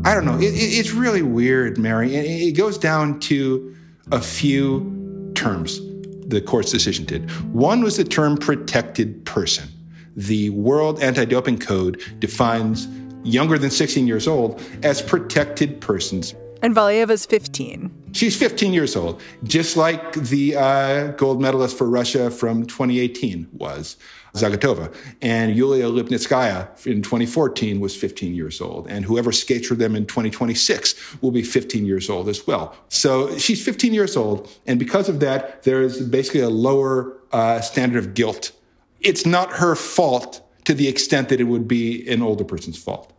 I 0.05 0.13
don't 0.13 0.25
know. 0.25 0.37
It, 0.37 0.53
it, 0.53 0.77
it's 0.77 0.91
really 0.91 1.23
weird, 1.23 1.79
Mary. 1.79 2.15
It, 2.15 2.51
goes 2.51 2.77
down 2.77 3.19
to 3.21 3.75
a 4.11 4.21
few 4.21 5.31
terms 5.33 5.81
the 6.27 6.41
court's 6.41 6.71
decision 6.71 7.05
did. 7.05 7.29
One 7.53 7.83
was 7.83 7.97
the 7.97 8.03
term 8.03 8.37
protected 8.37 9.25
person. 9.25 9.67
The 10.15 10.51
World 10.51 11.01
Anti 11.01 11.25
Doping 11.25 11.57
Code 11.57 12.01
defines 12.19 12.87
younger 13.25 13.57
than 13.57 13.71
16 13.71 14.07
years 14.07 14.27
old 14.27 14.61
as 14.83 15.01
protected 15.01 15.81
persons. 15.81 16.35
And 16.61 16.73
Valieva's 16.73 17.25
15. 17.25 18.05
She's 18.13 18.35
15 18.35 18.73
years 18.73 18.95
old, 18.95 19.21
just 19.43 19.75
like 19.75 20.13
the 20.13 20.55
uh, 20.55 21.07
gold 21.11 21.41
medalist 21.41 21.77
for 21.77 21.87
Russia 21.87 22.31
from 22.31 22.65
2018 22.65 23.49
was, 23.51 23.97
Zagitova. 24.33 24.93
And 25.21 25.55
Yulia 25.55 25.85
Lipnitskaya 25.85 26.87
in 26.87 27.01
2014 27.01 27.79
was 27.79 27.95
15 27.95 28.33
years 28.33 28.61
old. 28.61 28.87
And 28.89 29.03
whoever 29.05 29.31
skates 29.31 29.67
for 29.67 29.75
them 29.75 29.95
in 29.95 30.05
2026 30.05 31.21
will 31.21 31.31
be 31.31 31.43
15 31.43 31.85
years 31.85 32.09
old 32.09 32.29
as 32.29 32.47
well. 32.47 32.75
So 32.87 33.37
she's 33.37 33.63
15 33.63 33.93
years 33.93 34.15
old. 34.15 34.49
And 34.65 34.79
because 34.79 35.09
of 35.09 35.19
that, 35.19 35.63
there 35.63 35.81
is 35.81 36.01
basically 36.01 36.41
a 36.41 36.49
lower 36.49 37.17
uh, 37.31 37.59
standard 37.61 37.99
of 37.99 38.13
guilt. 38.13 38.53
It's 39.01 39.25
not 39.25 39.51
her 39.53 39.75
fault 39.75 40.41
to 40.63 40.73
the 40.73 40.87
extent 40.87 41.29
that 41.29 41.39
it 41.39 41.45
would 41.45 41.67
be 41.67 42.07
an 42.09 42.21
older 42.21 42.43
person's 42.43 42.81
fault. 42.81 43.11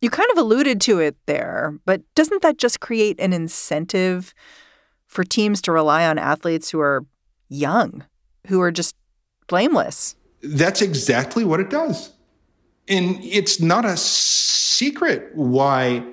You 0.00 0.10
kind 0.10 0.30
of 0.32 0.38
alluded 0.38 0.80
to 0.82 0.98
it 0.98 1.16
there, 1.26 1.78
but 1.84 2.02
doesn't 2.14 2.42
that 2.42 2.58
just 2.58 2.80
create 2.80 3.18
an 3.18 3.32
incentive 3.32 4.34
for 5.06 5.24
teams 5.24 5.62
to 5.62 5.72
rely 5.72 6.06
on 6.06 6.18
athletes 6.18 6.70
who 6.70 6.80
are 6.80 7.04
young, 7.48 8.04
who 8.48 8.60
are 8.60 8.70
just 8.70 8.96
blameless? 9.46 10.16
That's 10.42 10.82
exactly 10.82 11.44
what 11.44 11.60
it 11.60 11.70
does. 11.70 12.12
And 12.88 13.18
it's 13.22 13.60
not 13.60 13.84
a 13.84 13.96
secret 13.96 15.30
why 15.34 16.04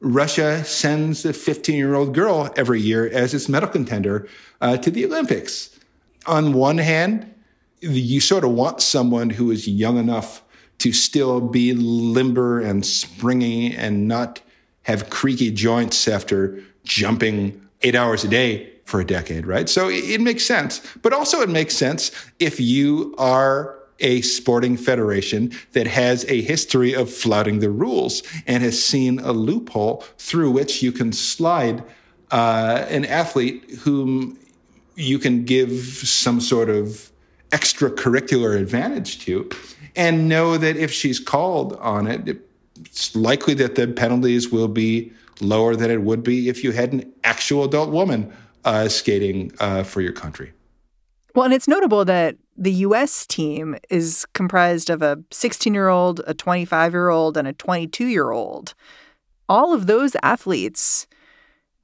Russia 0.00 0.64
sends 0.64 1.24
a 1.24 1.32
15 1.32 1.74
year 1.74 1.94
old 1.94 2.14
girl 2.14 2.52
every 2.56 2.80
year 2.80 3.08
as 3.08 3.34
its 3.34 3.48
medal 3.48 3.68
contender 3.68 4.28
uh, 4.60 4.76
to 4.76 4.90
the 4.90 5.04
Olympics. 5.04 5.78
On 6.26 6.52
one 6.52 6.78
hand, 6.78 7.32
you 7.80 8.20
sort 8.20 8.44
of 8.44 8.50
want 8.50 8.80
someone 8.82 9.30
who 9.30 9.50
is 9.50 9.66
young 9.66 9.96
enough 9.96 10.42
to 10.78 10.92
still 10.92 11.40
be 11.40 11.74
limber 11.74 12.60
and 12.60 12.84
springy 12.86 13.74
and 13.74 14.08
not 14.08 14.40
have 14.82 15.10
creaky 15.10 15.50
joints 15.50 16.08
after 16.08 16.62
jumping 16.84 17.60
eight 17.82 17.94
hours 17.94 18.24
a 18.24 18.28
day 18.28 18.72
for 18.84 19.00
a 19.00 19.04
decade, 19.04 19.46
right? 19.46 19.68
So 19.68 19.88
it 19.90 20.20
makes 20.20 20.44
sense. 20.44 20.80
But 21.02 21.12
also, 21.12 21.40
it 21.40 21.50
makes 21.50 21.76
sense 21.76 22.10
if 22.38 22.58
you 22.58 23.14
are 23.18 23.78
a 24.00 24.22
sporting 24.22 24.76
federation 24.76 25.52
that 25.72 25.86
has 25.86 26.24
a 26.26 26.40
history 26.40 26.94
of 26.94 27.12
flouting 27.12 27.58
the 27.58 27.70
rules 27.70 28.22
and 28.46 28.62
has 28.62 28.82
seen 28.82 29.18
a 29.18 29.32
loophole 29.32 30.04
through 30.16 30.50
which 30.52 30.82
you 30.82 30.92
can 30.92 31.12
slide 31.12 31.82
uh, 32.30 32.86
an 32.88 33.04
athlete 33.04 33.68
whom 33.80 34.38
you 34.94 35.18
can 35.18 35.44
give 35.44 35.72
some 35.72 36.40
sort 36.40 36.70
of 36.70 37.10
extracurricular 37.50 38.58
advantage 38.58 39.24
to 39.24 39.48
and 39.98 40.28
know 40.28 40.56
that 40.56 40.76
if 40.76 40.92
she's 40.92 41.18
called 41.18 41.74
on 41.74 42.06
it, 42.06 42.40
it's 42.78 43.14
likely 43.14 43.52
that 43.54 43.74
the 43.74 43.88
penalties 43.88 44.48
will 44.50 44.68
be 44.68 45.12
lower 45.40 45.76
than 45.76 45.90
it 45.90 46.02
would 46.02 46.22
be 46.22 46.48
if 46.48 46.62
you 46.64 46.70
had 46.70 46.92
an 46.92 47.12
actual 47.24 47.64
adult 47.64 47.90
woman 47.90 48.32
uh, 48.64 48.88
skating 48.88 49.52
uh, 49.58 49.82
for 49.82 50.00
your 50.00 50.12
country. 50.12 50.52
Well, 51.34 51.44
and 51.44 51.52
it's 51.54 51.68
notable 51.68 52.04
that 52.04 52.36
the 52.56 52.72
U.S. 52.72 53.26
team 53.26 53.76
is 53.90 54.26
comprised 54.34 54.88
of 54.88 55.02
a 55.02 55.18
16 55.30 55.74
year 55.74 55.88
old, 55.88 56.20
a 56.26 56.34
25 56.34 56.92
year 56.92 57.08
old, 57.08 57.36
and 57.36 57.46
a 57.46 57.52
22 57.52 58.06
year 58.06 58.30
old. 58.30 58.74
All 59.48 59.72
of 59.72 59.86
those 59.86 60.16
athletes, 60.22 61.06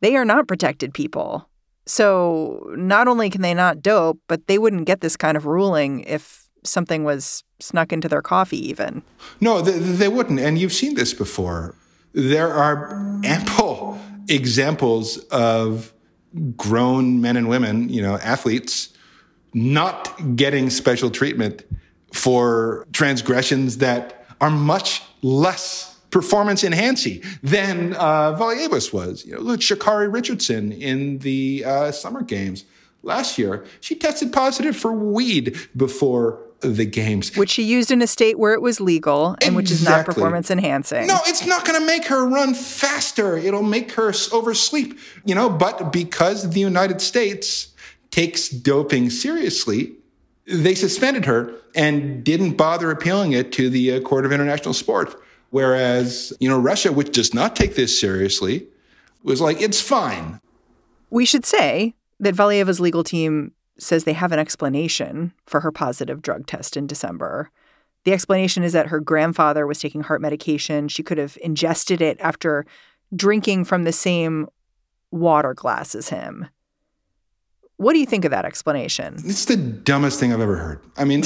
they 0.01 0.17
are 0.17 0.25
not 0.25 0.49
protected 0.49 0.95
people. 0.95 1.49
So 1.87 2.73
not 2.77 3.09
only 3.09 3.29
can 3.29 3.43
they 3.43 3.55
not 3.55 3.83
dope, 3.83 4.21
but 4.29 4.47
they 4.47 4.59
wouldn't 4.59 4.87
get 4.87 5.01
this 5.01 5.17
kind 5.17 5.37
of 5.37 5.47
ruling 5.47 6.01
if 6.01 6.44
something 6.65 7.05
was 7.05 7.45
snuck 7.61 7.93
into 7.93 8.09
their 8.09 8.23
coffee, 8.23 8.69
even. 8.69 9.03
No, 9.41 9.61
they, 9.61 9.79
they 9.79 10.09
wouldn't. 10.09 10.41
And 10.41 10.59
you've 10.59 10.73
seen 10.73 10.95
this 10.95 11.15
before. 11.15 11.75
There 12.13 12.53
are 12.53 13.21
ample 13.25 13.99
examples 14.29 15.19
of 15.31 15.93
grown 16.57 17.21
men 17.21 17.37
and 17.37 17.49
women, 17.49 17.89
you 17.89 18.03
know, 18.03 18.17
athletes, 18.19 18.93
not 19.53 20.37
getting 20.37 20.71
special 20.71 21.11
treatment 21.11 21.65
for 22.13 22.87
transgressions 22.93 23.79
that 23.79 24.27
are 24.41 24.51
much 24.51 25.03
less 25.23 25.95
performance 26.11 26.63
enhancing 26.63 27.23
than 27.43 27.95
uh, 27.95 28.37
was. 28.93 29.25
You 29.27 29.35
know, 29.35 29.41
look, 29.41 29.61
Sha'Carri 29.61 30.13
Richardson 30.13 30.71
in 30.71 31.19
the 31.19 31.65
uh, 31.67 31.93
Summer 31.93 32.23
Games 32.23 32.65
last 33.03 33.39
year, 33.39 33.65
she 33.81 33.95
tested 33.95 34.33
positive 34.33 34.77
for 34.77 34.93
weed 34.93 35.57
before 35.77 36.41
the 36.65 36.85
games. 36.85 37.37
Which 37.37 37.51
she 37.51 37.63
used 37.63 37.91
in 37.91 38.03
a 38.03 38.07
state 38.07 38.39
where 38.39 38.55
it 38.55 38.63
was 38.63 38.81
legal 38.81 39.29
and 39.29 39.37
exactly. 39.37 39.57
which 39.57 39.71
is 39.71 39.85
not 39.85 40.05
performance 40.05 40.51
enhancing. 40.51 41.07
No, 41.07 41.19
it's 41.27 41.47
not 41.47 41.65
going 41.65 41.79
to 41.79 41.87
make 41.87 42.07
her 42.07 42.27
run 42.27 42.55
faster. 42.55 43.37
It'll 43.37 43.63
make 43.63 43.93
her 43.93 44.13
oversleep, 44.33 44.99
you 45.25 45.35
know, 45.35 45.49
but 45.49 45.93
because 45.93 46.51
the 46.51 46.61
United 46.61 47.01
States 47.01 47.75
takes 48.11 48.49
doping 48.49 49.11
seriously, 49.11 49.93
they 50.47 50.75
suspended 50.75 51.25
her 51.25 51.55
and 51.75 52.23
didn't 52.23 52.53
bother 52.53 52.91
appealing 52.91 53.33
it 53.33 53.53
to 53.53 53.69
the 53.69 53.93
uh, 53.93 54.01
Court 54.01 54.25
of 54.25 54.33
International 54.33 54.75
Sport. 54.75 55.21
Whereas, 55.51 56.33
you 56.41 56.49
know, 56.49 56.59
Russia, 56.59 56.93
which 56.93 57.13
does 57.13 57.33
not 57.33 57.55
take 57.55 57.77
this 57.77 57.99
seriously, 57.99 58.67
was 59.23 59.41
like, 59.41 59.61
it's 59.61 59.81
fine. 59.81 60.41
We 61.11 61.25
should 61.25 61.47
say 61.47 61.95
that 62.21 62.35
Valieva's 62.35 62.81
legal 62.81 63.05
team 63.05 63.53
says 63.79 64.05
they 64.05 64.13
have 64.13 64.33
an 64.33 64.39
explanation 64.39 65.33
for 65.47 65.61
her 65.61 65.73
positive 65.73 66.23
drug 66.23 66.47
test 66.47 66.77
in 66.77 66.87
December. 66.87 67.51
The 68.05 68.13
explanation 68.13 68.63
is 68.63 68.73
that 68.73 68.89
her 68.89 69.01
grandfather 69.01 69.67
was 69.67 69.79
taking 69.79 70.03
heart 70.03 70.21
medication. 70.21 70.89
She 70.89 71.03
could 71.03 71.19
have 71.19 71.39
ingested 71.43 72.01
it 72.01 72.19
after 72.21 72.67
drinking 73.15 73.65
from 73.65 73.85
the 73.85 73.93
same 73.93 74.47
water 75.11 75.55
glass 75.55 75.95
as 75.95 76.09
him. 76.09 76.49
What 77.77 77.93
do 77.93 77.99
you 77.99 78.07
think 78.07 78.25
of 78.25 78.31
that 78.31 78.45
explanation? 78.45 79.15
It's 79.25 79.47
the 79.47 79.57
dumbest 79.57 80.21
thing 80.21 80.33
I've 80.33 80.41
ever 80.41 80.57
heard. 80.57 80.81
I 80.97 81.05
mean, 81.05 81.25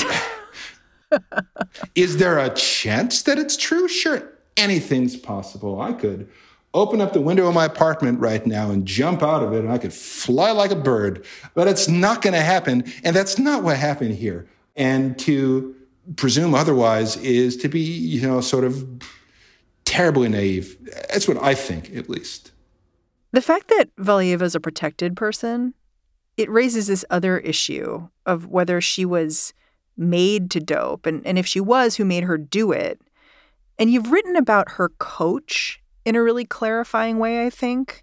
is 1.94 2.16
there 2.16 2.38
a 2.38 2.50
chance 2.50 3.22
that 3.22 3.38
it's 3.38 3.56
true? 3.56 3.88
Sure, 3.88 4.22
anything's 4.56 5.16
possible. 5.16 5.80
I 5.80 5.92
could 5.92 6.28
open 6.74 7.00
up 7.00 7.12
the 7.12 7.20
window 7.20 7.48
of 7.48 7.54
my 7.54 7.64
apartment 7.64 8.20
right 8.20 8.46
now 8.46 8.70
and 8.70 8.86
jump 8.86 9.22
out 9.22 9.42
of 9.42 9.52
it 9.52 9.60
and 9.60 9.72
I 9.72 9.78
could 9.78 9.92
fly 9.92 10.50
like 10.50 10.70
a 10.70 10.76
bird, 10.76 11.24
but 11.54 11.66
it's 11.66 11.88
not 11.88 12.22
going 12.22 12.34
to 12.34 12.42
happen. 12.42 12.84
And 13.04 13.16
that's 13.16 13.38
not 13.38 13.62
what 13.62 13.76
happened 13.76 14.14
here. 14.14 14.46
And 14.76 15.18
to 15.20 15.74
presume 16.16 16.54
otherwise 16.54 17.16
is 17.16 17.56
to 17.58 17.68
be, 17.68 17.80
you 17.80 18.26
know, 18.26 18.40
sort 18.40 18.64
of 18.64 18.86
terribly 19.84 20.28
naive. 20.28 20.76
That's 21.10 21.26
what 21.26 21.42
I 21.42 21.54
think, 21.54 21.94
at 21.96 22.08
least. 22.08 22.52
The 23.32 23.42
fact 23.42 23.68
that 23.68 23.94
Valieva 23.96 24.42
is 24.42 24.54
a 24.54 24.60
protected 24.60 25.16
person, 25.16 25.74
it 26.36 26.50
raises 26.50 26.86
this 26.86 27.04
other 27.10 27.38
issue 27.38 28.08
of 28.24 28.46
whether 28.46 28.80
she 28.80 29.04
was 29.04 29.52
made 29.96 30.50
to 30.52 30.60
dope 30.60 31.06
and, 31.06 31.26
and 31.26 31.38
if 31.38 31.46
she 31.46 31.60
was, 31.60 31.96
who 31.96 32.04
made 32.04 32.24
her 32.24 32.38
do 32.38 32.72
it. 32.72 33.00
And 33.78 33.90
you've 33.90 34.12
written 34.12 34.36
about 34.36 34.72
her 34.72 34.90
coach 34.98 35.80
in 36.08 36.16
a 36.16 36.22
really 36.22 36.46
clarifying 36.46 37.18
way, 37.18 37.44
I 37.44 37.50
think. 37.50 38.02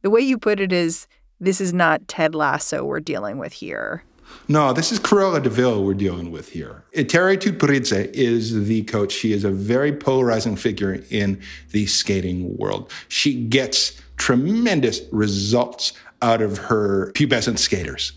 The 0.00 0.08
way 0.08 0.22
you 0.22 0.38
put 0.38 0.58
it 0.58 0.72
is 0.72 1.06
this 1.38 1.60
is 1.60 1.74
not 1.74 2.08
Ted 2.08 2.34
Lasso 2.34 2.82
we're 2.82 2.98
dealing 2.98 3.36
with 3.36 3.52
here. 3.52 4.04
No, 4.48 4.72
this 4.72 4.90
is 4.90 4.98
Cruella 4.98 5.42
de 5.42 5.50
Vil 5.50 5.84
we're 5.84 5.92
dealing 5.92 6.32
with 6.32 6.48
here. 6.48 6.82
Eteri 6.96 7.36
Tutberidze 7.36 8.10
is 8.14 8.66
the 8.66 8.84
coach. 8.84 9.12
She 9.12 9.34
is 9.34 9.44
a 9.44 9.50
very 9.50 9.92
polarizing 9.92 10.56
figure 10.56 11.04
in 11.10 11.42
the 11.72 11.84
skating 11.84 12.56
world. 12.56 12.90
She 13.08 13.34
gets 13.34 14.00
tremendous 14.16 15.02
results 15.12 15.92
out 16.22 16.40
of 16.40 16.56
her 16.56 17.12
pubescent 17.12 17.58
skaters. 17.58 18.12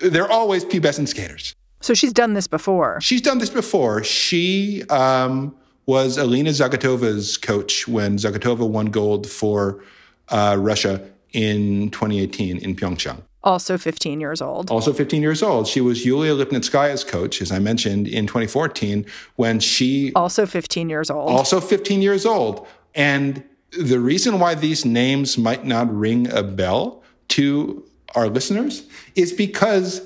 They're 0.00 0.30
always 0.30 0.62
pubescent 0.62 1.08
skaters. 1.08 1.54
So 1.80 1.94
she's 1.94 2.12
done 2.12 2.34
this 2.34 2.48
before. 2.48 3.00
She's 3.00 3.22
done 3.22 3.38
this 3.38 3.50
before. 3.50 4.04
She 4.04 4.82
um, 4.90 5.56
was 5.86 6.16
Alina 6.16 6.50
Zagitova's 6.50 7.36
coach 7.36 7.86
when 7.86 8.16
Zagatova 8.16 8.68
won 8.68 8.86
gold 8.86 9.28
for 9.28 9.82
uh, 10.28 10.56
Russia 10.58 11.04
in 11.32 11.90
2018 11.90 12.58
in 12.58 12.74
Pyeongchang. 12.74 13.22
Also 13.42 13.76
15 13.76 14.20
years 14.20 14.40
old. 14.40 14.70
Also 14.70 14.94
15 14.94 15.20
years 15.20 15.42
old. 15.42 15.68
She 15.68 15.82
was 15.82 16.06
Yulia 16.06 16.32
Lipnitskaya's 16.32 17.04
coach, 17.04 17.42
as 17.42 17.52
I 17.52 17.58
mentioned, 17.58 18.08
in 18.08 18.26
2014 18.26 19.04
when 19.36 19.60
she. 19.60 20.12
Also 20.14 20.46
15 20.46 20.88
years 20.88 21.10
old. 21.10 21.30
Also 21.30 21.60
15 21.60 22.00
years 22.00 22.24
old. 22.24 22.66
And 22.94 23.44
the 23.78 24.00
reason 24.00 24.40
why 24.40 24.54
these 24.54 24.86
names 24.86 25.36
might 25.36 25.66
not 25.66 25.94
ring 25.94 26.32
a 26.32 26.42
bell 26.42 27.02
to 27.28 27.84
our 28.14 28.28
listeners 28.28 28.84
is 29.14 29.32
because 29.32 30.00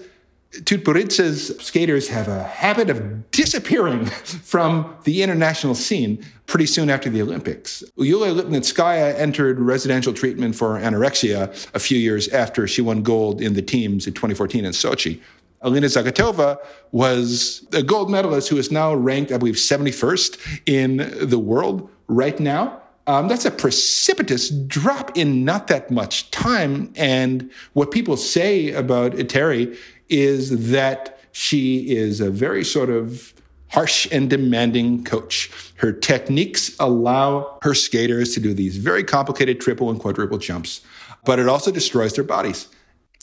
Tutberidze's 0.53 1.59
skaters 1.63 2.09
have 2.09 2.27
a 2.27 2.43
habit 2.43 2.89
of 2.89 3.31
disappearing 3.31 4.07
from 4.07 4.97
the 5.05 5.23
international 5.23 5.75
scene 5.75 6.25
pretty 6.47 6.65
soon 6.65 6.89
after 6.89 7.11
the 7.11 7.21
Olympics. 7.21 7.85
Yulia 7.97 8.33
Lipnitskaya 8.33 9.15
entered 9.19 9.61
residential 9.61 10.15
treatment 10.15 10.57
for 10.57 10.79
anorexia 10.79 11.69
a 11.75 11.79
few 11.79 11.99
years 11.99 12.29
after 12.29 12.67
she 12.67 12.81
won 12.81 13.03
gold 13.03 13.43
in 13.43 13.53
the 13.53 13.63
teams 13.63 14.07
in 14.07 14.15
2014 14.15 14.65
in 14.65 14.73
Sochi. 14.73 15.21
Alina 15.61 15.89
Zagitova 15.89 16.57
was 16.93 17.67
a 17.73 17.83
gold 17.83 18.11
medalist 18.11 18.49
who 18.49 18.57
is 18.57 18.71
now 18.71 18.95
ranked, 18.95 19.33
I 19.33 19.37
believe, 19.37 19.57
71st 19.57 20.61
in 20.67 21.29
the 21.29 21.39
world 21.39 21.91
right 22.07 22.39
now. 22.41 22.81
Um, 23.09 23.27
that's 23.27 23.47
a 23.47 23.51
precipitous 23.51 24.51
drop 24.51 25.17
in 25.17 25.45
not 25.45 25.67
that 25.69 25.91
much 25.91 26.31
time. 26.31 26.93
And 26.95 27.51
what 27.73 27.91
people 27.91 28.17
say 28.17 28.71
about 28.73 29.13
Eteri 29.13 29.77
is 30.09 30.71
that 30.71 31.19
she 31.33 31.91
is 31.91 32.21
a 32.21 32.31
very 32.31 32.65
sort 32.65 32.91
of 32.91 33.35
harsh 33.71 34.09
and 34.11 34.31
demanding 34.31 35.05
coach. 35.05 35.51
Her 35.77 35.93
techniques 35.93 36.75
allow 36.81 37.59
her 37.63 37.75
skaters 37.75 38.35
to 38.35 38.41
do 38.41 38.55
these 38.55 38.77
very 38.77 39.05
complicated 39.05 39.61
triple 39.61 39.91
and 39.91 40.01
quadruple 40.01 40.39
jumps, 40.39 40.81
but 41.25 41.39
it 41.39 41.49
also 41.49 41.71
destroys 41.71 42.15
their 42.15 42.25
bodies. 42.25 42.69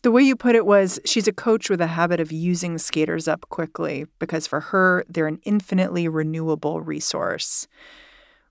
The 0.04 0.12
way 0.12 0.22
you 0.22 0.36
put 0.36 0.56
it 0.56 0.68
was 0.68 1.00
she's 1.04 1.28
a 1.28 1.34
coach 1.34 1.68
with 1.68 1.82
a 1.82 1.88
habit 1.88 2.20
of 2.20 2.32
using 2.32 2.78
skaters 2.78 3.28
up 3.28 3.50
quickly 3.50 4.06
because 4.20 4.46
for 4.46 4.60
her, 4.60 5.04
they're 5.10 5.28
an 5.28 5.40
infinitely 5.46 6.08
renewable 6.08 6.80
resource, 6.80 7.68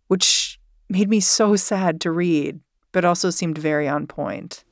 which 0.08 0.58
made 0.88 1.08
me 1.08 1.20
so 1.20 1.54
sad 1.54 2.00
to 2.00 2.10
read, 2.10 2.58
but 2.90 3.04
also 3.04 3.30
seemed 3.30 3.56
very 3.56 3.88
on 3.88 4.08
point. 4.08 4.64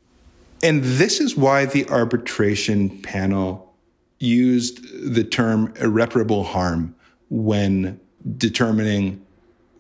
And 0.63 0.83
this 0.85 1.21
is 1.21 1.37
why 1.37 1.67
the 1.67 1.89
arbitration 1.89 3.03
panel 3.03 3.75
used 4.19 5.13
the 5.13 5.25
term 5.25 5.75
irreparable 5.81 6.45
harm 6.45 6.95
when 7.29 7.99
determining, 8.37 9.25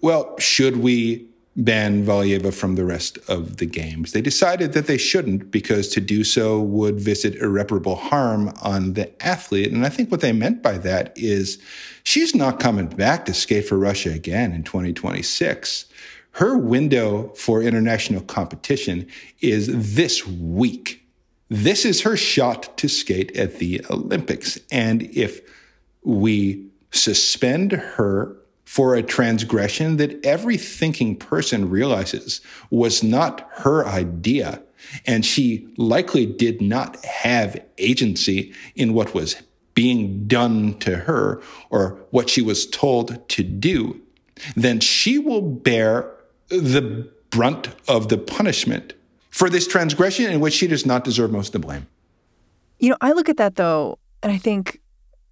well, 0.00 0.36
should 0.38 0.78
we 0.78 1.28
ban 1.54 2.04
Valieva 2.04 2.52
from 2.52 2.74
the 2.74 2.84
rest 2.84 3.18
of 3.28 3.58
the 3.58 3.66
games? 3.66 4.12
They 4.12 4.22
decided 4.22 4.72
that 4.72 4.86
they 4.86 4.96
shouldn't 4.96 5.50
because 5.50 5.88
to 5.88 6.00
do 6.00 6.24
so 6.24 6.60
would 6.60 6.98
visit 6.98 7.36
irreparable 7.36 7.96
harm 7.96 8.52
on 8.62 8.94
the 8.94 9.24
athlete. 9.24 9.70
And 9.70 9.86
I 9.86 9.90
think 9.90 10.10
what 10.10 10.22
they 10.22 10.32
meant 10.32 10.62
by 10.62 10.78
that 10.78 11.12
is 11.14 11.62
she's 12.02 12.34
not 12.34 12.58
coming 12.58 12.86
back 12.86 13.26
to 13.26 13.34
skate 13.34 13.68
for 13.68 13.78
Russia 13.78 14.10
again 14.10 14.52
in 14.52 14.64
2026 14.64 15.84
her 16.32 16.56
window 16.56 17.28
for 17.34 17.62
international 17.62 18.22
competition 18.22 19.06
is 19.40 19.94
this 19.94 20.26
week. 20.26 21.06
This 21.48 21.84
is 21.84 22.00
her 22.02 22.16
shot 22.16 22.76
to 22.78 22.88
skate 22.88 23.36
at 23.36 23.58
the 23.58 23.84
Olympics. 23.90 24.58
And 24.70 25.02
if 25.14 25.40
we 26.02 26.66
suspend 26.90 27.72
her 27.72 28.36
for 28.64 28.94
a 28.94 29.02
transgression 29.02 29.98
that 29.98 30.24
every 30.24 30.56
thinking 30.56 31.16
person 31.16 31.68
realizes 31.68 32.40
was 32.70 33.02
not 33.02 33.46
her 33.56 33.86
idea, 33.86 34.62
and 35.04 35.26
she 35.26 35.68
likely 35.76 36.24
did 36.24 36.62
not 36.62 37.04
have 37.04 37.62
agency 37.76 38.54
in 38.74 38.94
what 38.94 39.12
was 39.12 39.36
being 39.74 40.26
done 40.26 40.78
to 40.78 40.96
her 40.96 41.42
or 41.68 42.00
what 42.10 42.30
she 42.30 42.40
was 42.40 42.66
told 42.66 43.28
to 43.28 43.42
do, 43.42 44.00
then 44.56 44.80
she 44.80 45.18
will 45.18 45.42
bear 45.42 46.10
the 46.60 47.10
brunt 47.30 47.68
of 47.88 48.08
the 48.08 48.18
punishment 48.18 48.94
for 49.30 49.48
this 49.48 49.66
transgression 49.66 50.30
in 50.30 50.40
which 50.40 50.52
she 50.52 50.66
does 50.66 50.84
not 50.84 51.04
deserve 51.04 51.32
most 51.32 51.48
of 51.48 51.60
the 51.60 51.66
blame. 51.66 51.86
You 52.78 52.90
know, 52.90 52.96
I 53.00 53.12
look 53.12 53.28
at 53.28 53.38
that 53.38 53.56
though, 53.56 53.98
and 54.22 54.30
I 54.30 54.38
think 54.38 54.80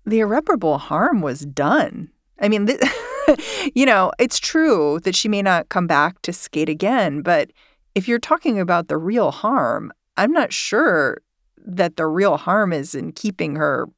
the 0.06 0.20
irreparable 0.20 0.78
harm 0.78 1.20
was 1.20 1.40
done. 1.40 2.10
I 2.40 2.48
mean, 2.48 2.66
th- 2.66 2.80
you 3.74 3.84
know, 3.84 4.12
it's 4.18 4.38
true 4.38 5.00
that 5.04 5.14
she 5.14 5.28
may 5.28 5.42
not 5.42 5.68
come 5.68 5.86
back 5.86 6.22
to 6.22 6.32
skate 6.32 6.68
again, 6.68 7.20
but 7.22 7.50
if 7.94 8.08
you're 8.08 8.18
talking 8.18 8.58
about 8.58 8.88
the 8.88 8.96
real 8.96 9.30
harm, 9.30 9.92
I'm 10.16 10.32
not 10.32 10.52
sure 10.52 11.18
that 11.66 11.96
the 11.96 12.06
real 12.06 12.36
harm 12.36 12.72
is 12.72 12.94
in 12.94 13.12
keeping 13.12 13.56
her 13.56 13.88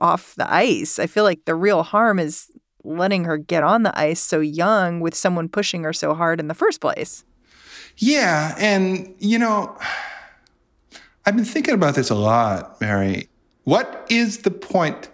off 0.00 0.34
the 0.34 0.52
ice. 0.52 0.98
I 0.98 1.06
feel 1.06 1.24
like 1.24 1.44
the 1.44 1.54
real 1.54 1.82
harm 1.82 2.18
is 2.18 2.50
letting 2.86 3.24
her 3.24 3.36
get 3.36 3.62
on 3.62 3.82
the 3.82 3.98
ice 3.98 4.20
so 4.20 4.40
young 4.40 5.00
with 5.00 5.14
someone 5.14 5.48
pushing 5.48 5.82
her 5.82 5.92
so 5.92 6.14
hard 6.14 6.40
in 6.40 6.48
the 6.48 6.54
first 6.54 6.80
place. 6.80 7.24
Yeah. 7.98 8.54
And, 8.58 9.14
you 9.18 9.38
know, 9.38 9.76
I've 11.24 11.34
been 11.34 11.44
thinking 11.44 11.74
about 11.74 11.94
this 11.94 12.10
a 12.10 12.14
lot, 12.14 12.80
Mary. 12.80 13.28
What 13.64 14.06
is 14.08 14.38
the 14.38 14.50
point 14.50 15.08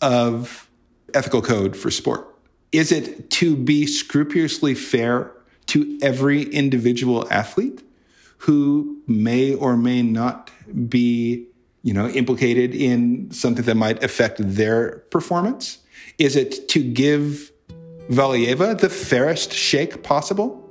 of 0.00 0.70
ethical 1.14 1.42
code 1.42 1.76
for 1.76 1.90
sport? 1.90 2.26
Is 2.70 2.92
it 2.92 3.30
to 3.30 3.56
be 3.56 3.86
scrupulously 3.86 4.74
fair 4.74 5.32
to 5.66 5.98
every 6.02 6.42
individual 6.42 7.26
athlete 7.30 7.82
who 8.38 9.02
may 9.06 9.54
or 9.54 9.76
may 9.76 10.02
not 10.02 10.50
be, 10.88 11.46
you 11.82 11.92
know, 11.92 12.08
implicated 12.08 12.74
in 12.74 13.30
something 13.32 13.64
that 13.64 13.74
might 13.74 14.04
affect 14.04 14.36
their 14.38 14.98
performance? 15.10 15.78
Is 16.18 16.36
it 16.36 16.68
to 16.68 16.82
give 16.82 17.52
Valieva 18.10 18.78
the 18.78 18.88
fairest 18.88 19.52
shake 19.52 20.02
possible? 20.02 20.64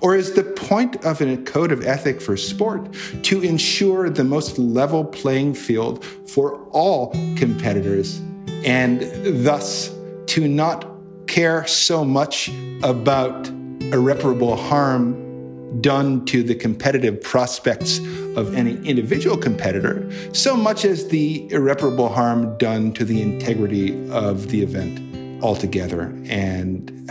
Or 0.00 0.16
is 0.16 0.32
the 0.32 0.42
point 0.42 1.04
of 1.04 1.20
a 1.20 1.36
code 1.38 1.70
of 1.70 1.84
ethic 1.84 2.20
for 2.20 2.36
sport 2.36 2.92
to 3.22 3.42
ensure 3.42 4.10
the 4.10 4.24
most 4.24 4.58
level 4.58 5.04
playing 5.04 5.54
field 5.54 6.04
for 6.04 6.60
all 6.70 7.10
competitors 7.36 8.20
and 8.64 9.00
thus 9.44 9.94
to 10.26 10.48
not 10.48 10.86
care 11.28 11.66
so 11.66 12.04
much 12.04 12.50
about 12.82 13.48
irreparable 13.92 14.56
harm 14.56 15.80
done 15.80 16.24
to 16.24 16.42
the 16.42 16.54
competitive 16.54 17.20
prospects 17.20 18.00
of 18.36 18.54
any 18.54 18.76
individual 18.86 19.36
competitor 19.36 20.08
so 20.32 20.56
much 20.56 20.84
as 20.84 21.08
the 21.08 21.50
irreparable 21.50 22.08
harm 22.08 22.56
done 22.58 22.92
to 22.92 23.04
the 23.04 23.20
integrity 23.22 24.08
of 24.10 24.48
the 24.48 24.62
event 24.62 25.42
altogether. 25.42 26.14
And 26.26 27.10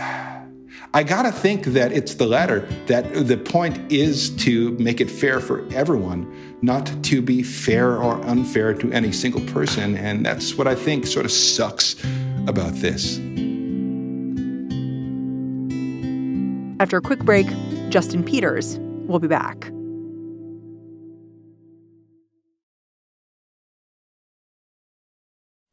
I 0.94 1.02
gotta 1.02 1.30
think 1.30 1.64
that 1.64 1.92
it's 1.92 2.14
the 2.14 2.26
latter, 2.26 2.60
that 2.86 3.12
the 3.26 3.36
point 3.36 3.92
is 3.92 4.30
to 4.36 4.72
make 4.78 5.00
it 5.00 5.10
fair 5.10 5.40
for 5.40 5.66
everyone, 5.72 6.56
not 6.62 6.90
to 7.04 7.20
be 7.20 7.42
fair 7.42 8.00
or 8.00 8.14
unfair 8.22 8.72
to 8.74 8.90
any 8.92 9.12
single 9.12 9.42
person. 9.52 9.96
And 9.96 10.24
that's 10.24 10.54
what 10.54 10.66
I 10.66 10.74
think 10.74 11.06
sort 11.06 11.26
of 11.26 11.32
sucks 11.32 11.96
about 12.46 12.72
this. 12.76 13.18
After 16.80 16.98
a 16.98 17.02
quick 17.02 17.20
break, 17.20 17.46
Justin 17.90 18.22
Peters 18.22 18.78
will 19.06 19.18
be 19.18 19.28
back. 19.28 19.70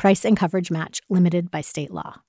Price 0.00 0.24
and 0.24 0.34
coverage 0.34 0.70
match 0.70 1.02
limited 1.10 1.50
by 1.50 1.60
state 1.60 1.90
law. 1.90 2.22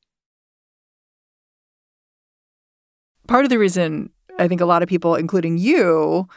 Part 3.29 3.45
of 3.45 3.49
the 3.49 3.57
reason 3.57 4.09
I 4.37 4.49
think 4.49 4.59
a 4.59 4.65
lot 4.65 4.83
of 4.83 4.89
people, 4.89 5.15
including 5.15 5.57
you, 5.57 6.27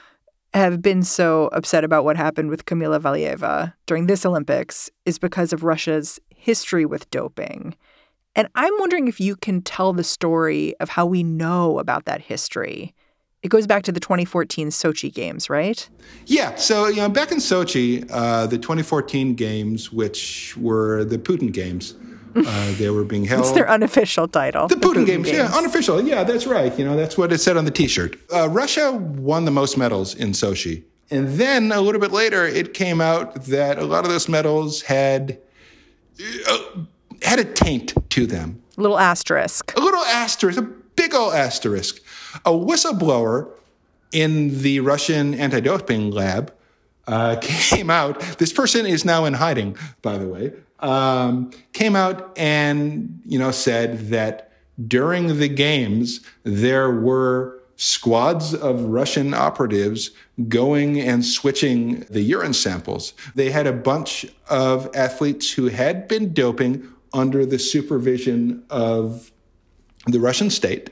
have 0.53 0.81
been 0.81 1.03
so 1.03 1.49
upset 1.49 1.83
about 1.83 2.05
what 2.05 2.17
happened 2.17 2.51
with 2.51 2.67
Kamila 2.67 3.01
Valieva 3.01 3.75
during 3.87 4.07
this 4.07 4.25
Olympics 4.25 4.89
is 5.07 5.19
because 5.19 5.53
of 5.53 5.65
Russia's 5.65 6.21
history 6.29 6.87
with 6.87 7.11
doping. 7.11 7.75
And 8.37 8.47
I'm 8.55 8.79
wondering 8.79 9.09
if 9.09 9.19
you 9.21 9.35
can 9.35 9.61
tell 9.61 9.93
the 9.93 10.05
story 10.05 10.77
of 10.79 10.91
how 10.91 11.05
we 11.05 11.25
know 11.25 11.81
about 11.81 12.05
that 12.05 12.21
history. 12.21 12.95
It 13.45 13.51
goes 13.51 13.67
back 13.67 13.83
to 13.83 13.93
the 13.93 14.01
2014 14.01 14.71
Sochi 14.71 15.13
Games, 15.13 15.51
right? 15.51 15.87
Yeah. 16.25 16.55
So, 16.55 16.87
you 16.87 16.97
know, 16.97 17.11
back 17.11 17.31
in 17.31 17.39
Sochi, 17.39 18.09
uh, 18.11 18.47
the 18.47 18.57
2014 18.57 19.35
Games, 19.35 19.93
which 19.93 20.57
were 20.57 21.05
the 21.05 21.19
Putin 21.19 21.53
Games, 21.53 21.95
uh, 22.35 22.75
they 22.79 22.89
were 22.89 23.05
being 23.05 23.27
held. 23.27 23.43
It's 23.43 23.53
their 23.53 23.69
unofficial 23.69 24.29
title. 24.29 24.67
The, 24.67 24.77
the 24.77 24.81
Putin, 24.81 25.03
Putin 25.03 25.07
games, 25.07 25.27
games, 25.27 25.37
yeah, 25.37 25.59
unofficial. 25.59 26.01
Yeah, 26.01 26.25
that's 26.25 26.47
right. 26.47 26.77
You 26.79 26.87
know, 26.87 26.97
that's 26.97 27.19
what 27.19 27.33
it 27.35 27.39
said 27.39 27.59
on 27.59 27.67
the 27.67 27.71
T-shirt. 27.71 28.19
Uh, 28.35 28.49
Russia 28.49 28.93
won 28.93 29.45
the 29.45 29.51
most 29.51 29.77
medals 29.77 30.15
in 30.15 30.31
Sochi, 30.31 30.83
and 31.11 31.29
then 31.29 31.71
a 31.71 31.83
little 31.83 32.01
bit 32.01 32.13
later, 32.13 32.47
it 32.47 32.73
came 32.73 33.03
out 33.03 33.45
that 33.45 33.79
a 33.79 33.85
lot 33.85 34.05
of 34.05 34.11
those 34.11 34.27
medals 34.27 34.81
had 34.83 35.39
uh, 36.49 36.59
had 37.21 37.39
a 37.41 37.45
taint 37.45 37.93
to 38.09 38.27
them. 38.27 38.63
A 38.79 38.81
little 38.81 38.99
asterisk. 38.99 39.77
A 39.77 39.81
little 39.81 40.03
asterisk, 40.05 40.59
a 40.59 40.63
big 40.63 41.15
old 41.15 41.35
asterisk. 41.35 42.01
A 42.45 42.51
whistleblower 42.51 43.51
in 44.13 44.63
the 44.63 44.81
Russian 44.81 45.35
anti 45.35 45.61
doping 45.61 46.11
lab 46.11 46.53
uh, 47.07 47.37
came 47.43 47.91
out. 47.91 48.21
This 48.39 48.53
person 48.53 48.87
is 48.87 49.05
now 49.05 49.25
in 49.25 49.35
hiding, 49.35 49.77
by 50.03 50.19
the 50.19 50.29
way. 50.29 50.53
Um, 50.81 51.51
came 51.73 51.97
out 51.97 52.37
and 52.37 53.23
you 53.25 53.39
know 53.39 53.51
said 53.51 54.11
that 54.11 54.53
during 54.87 55.39
the 55.39 55.49
games 55.49 56.21
there 56.43 56.91
were 56.91 57.61
squads 57.77 58.55
of 58.55 58.85
Russian 58.85 59.35
operatives 59.35 60.11
going 60.49 61.01
and 61.01 61.25
switching 61.25 62.01
the 62.11 62.23
urine 62.23 62.55
samples. 62.55 63.15
They 63.35 63.51
had 63.51 63.67
a 63.67 63.73
bunch 63.73 64.27
of 64.49 64.89
athletes 64.95 65.53
who 65.53 65.67
had 65.67 66.07
been 66.07 66.33
doping 66.33 66.89
under 67.13 67.45
the 67.47 67.59
supervision 67.59 68.65
of 68.71 69.33
the 70.07 70.21
Russian 70.21 70.51
state. 70.51 70.91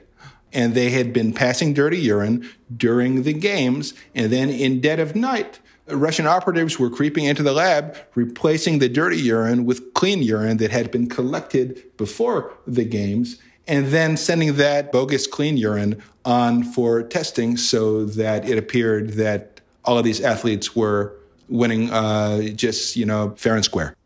And 0.52 0.74
they 0.74 0.90
had 0.90 1.12
been 1.12 1.32
passing 1.32 1.72
dirty 1.72 1.98
urine 1.98 2.48
during 2.76 3.22
the 3.22 3.32
games. 3.32 3.94
And 4.14 4.30
then 4.30 4.50
in 4.50 4.80
dead 4.80 5.00
of 5.00 5.16
night, 5.16 5.60
Russian 5.88 6.26
operatives 6.26 6.78
were 6.78 6.90
creeping 6.90 7.24
into 7.24 7.42
the 7.42 7.52
lab, 7.52 7.96
replacing 8.14 8.78
the 8.78 8.88
dirty 8.88 9.18
urine 9.20 9.64
with 9.64 9.94
clean 9.94 10.22
urine 10.22 10.58
that 10.58 10.70
had 10.70 10.90
been 10.90 11.08
collected 11.08 11.82
before 11.96 12.52
the 12.66 12.84
games, 12.84 13.38
and 13.66 13.88
then 13.88 14.16
sending 14.16 14.56
that 14.56 14.92
bogus 14.92 15.26
clean 15.26 15.56
urine 15.56 16.02
on 16.24 16.62
for 16.62 17.02
testing 17.02 17.56
so 17.56 18.04
that 18.04 18.48
it 18.48 18.58
appeared 18.58 19.10
that 19.14 19.60
all 19.84 19.98
of 19.98 20.04
these 20.04 20.20
athletes 20.20 20.76
were 20.76 21.16
winning 21.48 21.90
uh, 21.90 22.42
just, 22.54 22.96
you 22.96 23.04
know, 23.04 23.34
fair 23.36 23.54
and 23.54 23.64
square. 23.64 23.96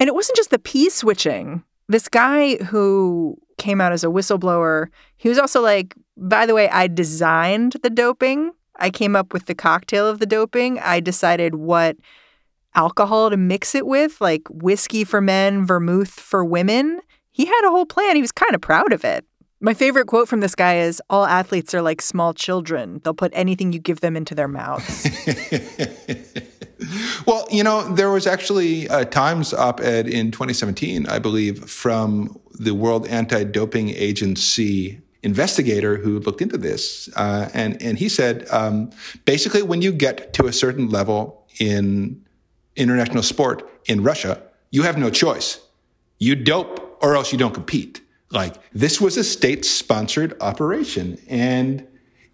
And 0.00 0.08
it 0.08 0.14
wasn't 0.14 0.36
just 0.36 0.50
the 0.50 0.58
pee 0.58 0.90
switching. 0.90 1.64
This 1.88 2.08
guy 2.08 2.56
who 2.56 3.38
came 3.58 3.80
out 3.80 3.92
as 3.92 4.04
a 4.04 4.08
whistleblower, 4.08 4.88
he 5.16 5.28
was 5.28 5.38
also 5.38 5.60
like, 5.60 5.94
by 6.16 6.46
the 6.46 6.54
way, 6.54 6.68
I 6.70 6.86
designed 6.86 7.76
the 7.82 7.90
doping. 7.90 8.52
I 8.76 8.90
came 8.90 9.16
up 9.16 9.32
with 9.32 9.46
the 9.46 9.54
cocktail 9.54 10.06
of 10.06 10.18
the 10.18 10.26
doping. 10.26 10.78
I 10.78 11.00
decided 11.00 11.56
what 11.56 11.96
alcohol 12.74 13.30
to 13.30 13.36
mix 13.36 13.74
it 13.74 13.86
with, 13.86 14.20
like 14.20 14.42
whiskey 14.50 15.04
for 15.04 15.20
men, 15.20 15.66
vermouth 15.66 16.10
for 16.10 16.44
women. 16.44 17.00
He 17.30 17.44
had 17.44 17.64
a 17.64 17.70
whole 17.70 17.86
plan. 17.86 18.16
He 18.16 18.22
was 18.22 18.32
kind 18.32 18.54
of 18.54 18.60
proud 18.60 18.92
of 18.92 19.04
it. 19.04 19.24
My 19.60 19.74
favorite 19.74 20.06
quote 20.06 20.28
from 20.28 20.40
this 20.40 20.54
guy 20.54 20.78
is 20.78 21.02
All 21.10 21.24
athletes 21.24 21.74
are 21.74 21.82
like 21.82 22.00
small 22.00 22.32
children. 22.32 23.00
They'll 23.02 23.14
put 23.14 23.32
anything 23.34 23.72
you 23.72 23.80
give 23.80 24.00
them 24.00 24.16
into 24.16 24.34
their 24.34 24.46
mouths. 24.46 25.08
well, 27.26 27.46
you 27.50 27.64
know, 27.64 27.92
there 27.94 28.10
was 28.10 28.26
actually 28.26 28.86
a 28.86 29.04
Times 29.04 29.52
op 29.52 29.80
ed 29.80 30.06
in 30.06 30.30
2017, 30.30 31.06
I 31.06 31.18
believe, 31.18 31.68
from 31.68 32.38
the 32.58 32.74
World 32.74 33.06
Anti 33.06 33.44
Doping 33.44 33.90
Agency 33.90 35.00
investigator 35.22 35.96
who 35.96 36.20
looked 36.20 36.40
into 36.40 36.56
this. 36.56 37.08
Uh, 37.16 37.48
and, 37.52 37.80
and 37.82 37.98
he 37.98 38.08
said 38.08 38.46
um, 38.50 38.90
basically, 39.24 39.62
when 39.62 39.82
you 39.82 39.92
get 39.92 40.32
to 40.34 40.46
a 40.46 40.52
certain 40.52 40.88
level 40.88 41.46
in 41.58 42.24
international 42.76 43.22
sport 43.22 43.68
in 43.86 44.02
Russia, 44.02 44.40
you 44.70 44.82
have 44.82 44.96
no 44.96 45.10
choice. 45.10 45.60
You 46.18 46.34
dope 46.34 46.98
or 47.02 47.16
else 47.16 47.32
you 47.32 47.38
don't 47.38 47.54
compete. 47.54 48.00
Like 48.30 48.56
this 48.72 49.00
was 49.00 49.16
a 49.16 49.24
state 49.24 49.64
sponsored 49.64 50.36
operation 50.40 51.18
and 51.28 51.86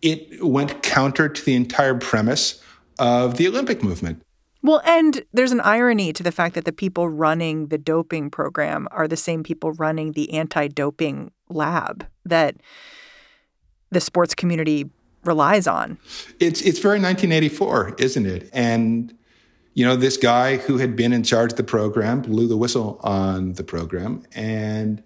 it 0.03 0.45
went 0.45 0.83
counter 0.83 1.29
to 1.29 1.45
the 1.45 1.55
entire 1.55 1.95
premise 1.95 2.63
of 2.99 3.37
the 3.37 3.49
Olympic 3.49 3.83
movement. 3.83 4.23
Well, 4.65 4.81
and 4.87 5.23
there's 5.35 5.53
an 5.53 5.61
irony 5.61 6.15
to 6.15 6.23
the 6.23 6.33
fact 6.33 6.55
that 6.55 6.65
the 6.65 6.73
people 6.73 7.07
running 7.07 7.67
the 7.67 7.77
doping 7.77 8.31
program 8.31 8.89
are 8.91 9.07
the 9.07 9.17
same 9.17 9.43
people 9.43 9.73
running 9.73 10.13
the 10.13 10.33
anti 10.33 10.69
doping 10.69 11.33
lab 11.51 12.07
that 12.25 12.57
the 13.91 14.01
sports 14.01 14.35
community 14.35 14.89
relies 15.23 15.67
on. 15.67 15.99
It's, 16.41 16.63
it's 16.63 16.79
very 16.79 16.99
1984, 16.99 17.97
isn't 17.99 18.25
it? 18.25 18.49
And, 18.55 19.15
you 19.75 19.85
know, 19.85 19.97
this 19.97 20.17
guy 20.17 20.57
who 20.57 20.79
had 20.79 20.97
been 20.97 21.13
in 21.13 21.25
charge 21.25 21.53
of 21.53 21.59
the 21.59 21.65
program 21.65 22.23
blew 22.23 22.49
the 22.49 22.57
whistle 22.57 22.99
on 23.05 23.53
the 23.53 23.65
program. 23.65 24.23
And 24.35 25.03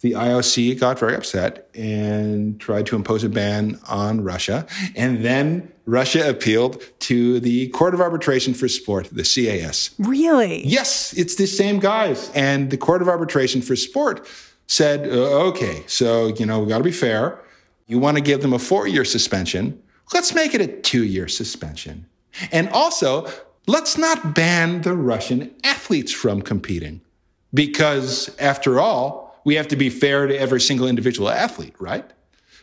the 0.00 0.12
IOC 0.12 0.78
got 0.78 0.98
very 0.98 1.14
upset 1.14 1.68
and 1.74 2.60
tried 2.60 2.86
to 2.86 2.96
impose 2.96 3.24
a 3.24 3.28
ban 3.28 3.80
on 3.88 4.22
Russia. 4.22 4.66
And 4.94 5.24
then 5.24 5.72
Russia 5.86 6.28
appealed 6.28 6.82
to 7.00 7.40
the 7.40 7.68
Court 7.68 7.94
of 7.94 8.00
Arbitration 8.00 8.54
for 8.54 8.68
Sport, 8.68 9.08
the 9.10 9.24
CAS. 9.24 9.90
Really? 9.98 10.64
Yes, 10.66 11.12
it's 11.14 11.34
the 11.34 11.46
same 11.46 11.80
guys. 11.80 12.30
And 12.34 12.70
the 12.70 12.76
Court 12.76 13.02
of 13.02 13.08
Arbitration 13.08 13.60
for 13.60 13.74
Sport 13.74 14.26
said, 14.68 15.08
uh, 15.08 15.48
okay, 15.48 15.82
so, 15.86 16.28
you 16.28 16.46
know, 16.46 16.60
we 16.60 16.68
got 16.68 16.78
to 16.78 16.84
be 16.84 16.92
fair. 16.92 17.40
You 17.86 17.98
want 17.98 18.16
to 18.18 18.22
give 18.22 18.42
them 18.42 18.52
a 18.52 18.58
four 18.58 18.86
year 18.86 19.04
suspension. 19.04 19.82
Let's 20.12 20.34
make 20.34 20.54
it 20.54 20.60
a 20.60 20.66
two 20.66 21.04
year 21.04 21.26
suspension. 21.26 22.06
And 22.52 22.68
also, 22.68 23.26
let's 23.66 23.98
not 23.98 24.34
ban 24.34 24.82
the 24.82 24.94
Russian 24.94 25.54
athletes 25.64 26.12
from 26.12 26.42
competing. 26.42 27.00
because 27.54 28.34
after 28.38 28.78
all, 28.78 29.27
we 29.48 29.54
have 29.54 29.68
to 29.68 29.76
be 29.76 29.88
fair 29.88 30.26
to 30.26 30.38
every 30.38 30.60
single 30.60 30.86
individual 30.86 31.30
athlete, 31.30 31.74
right? 31.78 32.04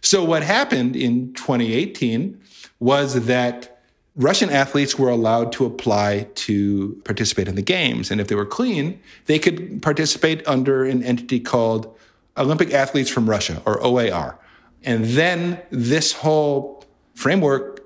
So 0.02 0.24
what 0.24 0.44
happened 0.44 0.96
in 0.96 1.34
2018 1.34 2.40
was 2.80 3.26
that 3.26 3.82
Russian 4.16 4.52
athletes 4.52 5.00
were 5.00 5.10
allowed 5.10 5.52
to 5.54 5.66
apply 5.66 6.28
to 6.36 7.02
participate 7.04 7.48
in 7.48 7.56
the 7.56 7.64
games. 7.64 8.12
And 8.12 8.22
if 8.22 8.28
they 8.28 8.36
were 8.36 8.46
clean, 8.46 9.00
they 9.26 9.40
could 9.40 9.82
participate 9.82 10.48
under 10.48 10.86
an 10.86 11.02
entity 11.02 11.40
called 11.40 11.92
Olympic 12.38 12.72
Athletes 12.72 13.10
from 13.10 13.28
Russia, 13.28 13.64
or 13.66 13.84
OAR. 13.84 14.38
And 14.84 15.06
then 15.06 15.60
this 15.72 16.14
whole 16.14 16.86
framework 17.16 17.84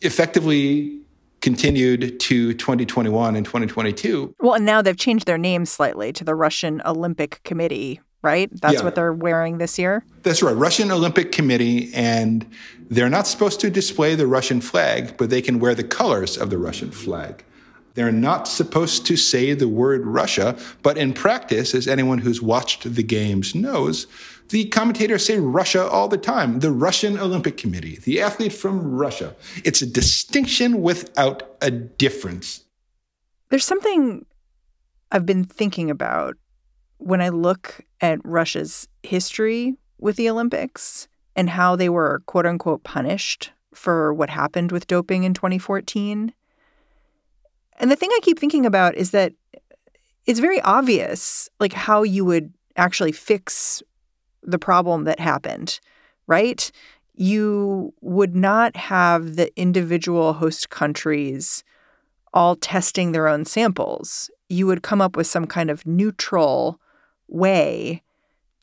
effectively 0.00 1.02
continued 1.42 2.18
to 2.18 2.54
2021 2.54 3.36
and 3.36 3.44
2022. 3.44 4.34
Well, 4.40 4.54
and 4.54 4.64
now 4.64 4.80
they've 4.80 4.96
changed 4.96 5.26
their 5.26 5.36
name 5.36 5.66
slightly 5.66 6.14
to 6.14 6.24
the 6.24 6.34
Russian 6.34 6.80
Olympic 6.86 7.42
Committee, 7.44 8.00
right? 8.22 8.50
That's 8.60 8.74
yeah. 8.74 8.82
what 8.82 8.94
they're 8.94 9.12
wearing 9.12 9.58
this 9.58 9.78
year? 9.78 10.04
That's 10.22 10.42
right. 10.42 10.56
Russian 10.56 10.90
Olympic 10.90 11.32
Committee. 11.32 11.92
And 11.94 12.46
they're 12.90 13.10
not 13.10 13.26
supposed 13.26 13.60
to 13.60 13.70
display 13.70 14.14
the 14.14 14.26
Russian 14.26 14.60
flag, 14.60 15.16
but 15.16 15.30
they 15.30 15.42
can 15.42 15.58
wear 15.58 15.74
the 15.74 15.84
colors 15.84 16.36
of 16.36 16.50
the 16.50 16.58
Russian 16.58 16.90
flag. 16.90 17.44
They're 17.94 18.12
not 18.12 18.46
supposed 18.46 19.06
to 19.06 19.16
say 19.16 19.54
the 19.54 19.68
word 19.68 20.06
Russia, 20.06 20.56
but 20.82 20.96
in 20.96 21.12
practice, 21.12 21.74
as 21.74 21.88
anyone 21.88 22.18
who's 22.18 22.40
watched 22.40 22.94
the 22.94 23.02
games 23.02 23.54
knows, 23.54 24.06
the 24.50 24.66
commentators 24.66 25.26
say 25.26 25.38
Russia 25.38 25.84
all 25.84 26.08
the 26.08 26.16
time. 26.16 26.60
The 26.60 26.70
Russian 26.70 27.18
Olympic 27.18 27.56
Committee, 27.56 27.98
the 28.04 28.20
athlete 28.20 28.52
from 28.52 28.94
Russia. 28.94 29.34
It's 29.64 29.82
a 29.82 29.86
distinction 29.86 30.80
without 30.80 31.56
a 31.60 31.70
difference. 31.70 32.64
There's 33.50 33.66
something 33.66 34.24
I've 35.10 35.26
been 35.26 35.44
thinking 35.44 35.90
about 35.90 36.36
when 36.98 37.20
I 37.20 37.30
look 37.30 37.80
at 38.00 38.20
Russia's 38.24 38.86
history 39.02 39.76
with 39.98 40.16
the 40.16 40.28
Olympics 40.28 41.08
and 41.34 41.50
how 41.50 41.76
they 41.76 41.88
were 41.88 42.22
quote 42.26 42.46
unquote 42.46 42.84
punished 42.84 43.52
for 43.72 44.12
what 44.12 44.30
happened 44.30 44.72
with 44.72 44.86
doping 44.86 45.24
in 45.24 45.34
2014. 45.34 46.32
And 47.78 47.90
the 47.90 47.96
thing 47.96 48.10
I 48.12 48.20
keep 48.22 48.38
thinking 48.38 48.66
about 48.66 48.96
is 48.96 49.12
that 49.12 49.32
it's 50.26 50.40
very 50.40 50.60
obvious, 50.62 51.48
like 51.60 51.72
how 51.72 52.02
you 52.02 52.24
would 52.24 52.52
actually 52.76 53.12
fix 53.12 53.82
the 54.42 54.58
problem 54.58 55.04
that 55.04 55.20
happened, 55.20 55.80
right? 56.26 56.70
You 57.14 57.94
would 58.00 58.34
not 58.34 58.76
have 58.76 59.36
the 59.36 59.50
individual 59.58 60.34
host 60.34 60.70
countries 60.70 61.64
all 62.34 62.56
testing 62.56 63.12
their 63.12 63.28
own 63.28 63.44
samples. 63.44 64.30
You 64.48 64.66
would 64.66 64.82
come 64.82 65.00
up 65.00 65.16
with 65.16 65.26
some 65.26 65.46
kind 65.46 65.70
of 65.70 65.86
neutral 65.86 66.80
way 67.28 68.02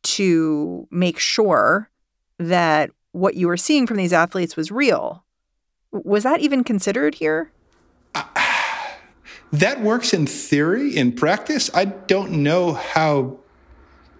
to 0.03 0.87
make 0.91 1.19
sure 1.19 1.89
that 2.37 2.91
what 3.11 3.35
you 3.35 3.47
were 3.47 3.57
seeing 3.57 3.87
from 3.87 3.97
these 3.97 4.13
athletes 4.13 4.55
was 4.55 4.71
real. 4.71 5.23
Was 5.91 6.23
that 6.23 6.41
even 6.41 6.63
considered 6.63 7.15
here? 7.15 7.51
Uh, 8.13 8.23
that 9.51 9.81
works 9.81 10.13
in 10.13 10.27
theory. 10.27 10.95
In 10.95 11.11
practice, 11.11 11.69
I 11.73 11.85
don't 11.85 12.43
know 12.43 12.73
how 12.73 13.39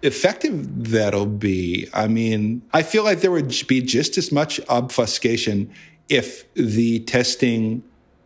effective 0.02 0.90
that'll 0.90 1.26
be. 1.26 1.88
I 1.92 2.08
mean, 2.08 2.62
I 2.72 2.82
feel 2.82 3.04
like 3.04 3.20
there 3.20 3.30
would 3.30 3.54
be 3.66 3.82
just 3.82 4.16
as 4.16 4.32
much 4.32 4.60
obfuscation 4.68 5.70
if 6.08 6.52
the 6.54 7.00
testing 7.00 7.82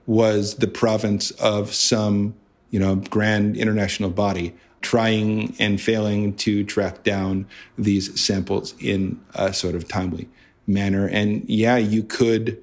was 0.07 0.57
the 0.57 0.67
province 0.67 1.31
of 1.33 1.73
some, 1.75 2.35
you 2.71 2.79
know, 2.79 2.97
grand 2.97 3.57
international 3.57 4.11
body 4.11 4.55
trying 4.81 5.55
and 5.59 5.81
failing 5.81 6.35
to 6.37 6.65
track 6.65 7.03
down 7.03 7.47
these 7.77 8.19
samples 8.21 8.75
in 8.81 9.21
a 9.35 9.53
sort 9.53 9.75
of 9.75 9.87
timely 9.89 10.29
manner. 10.67 11.07
And 11.07 11.49
yeah, 11.49 11.77
you 11.77 12.03
could 12.03 12.63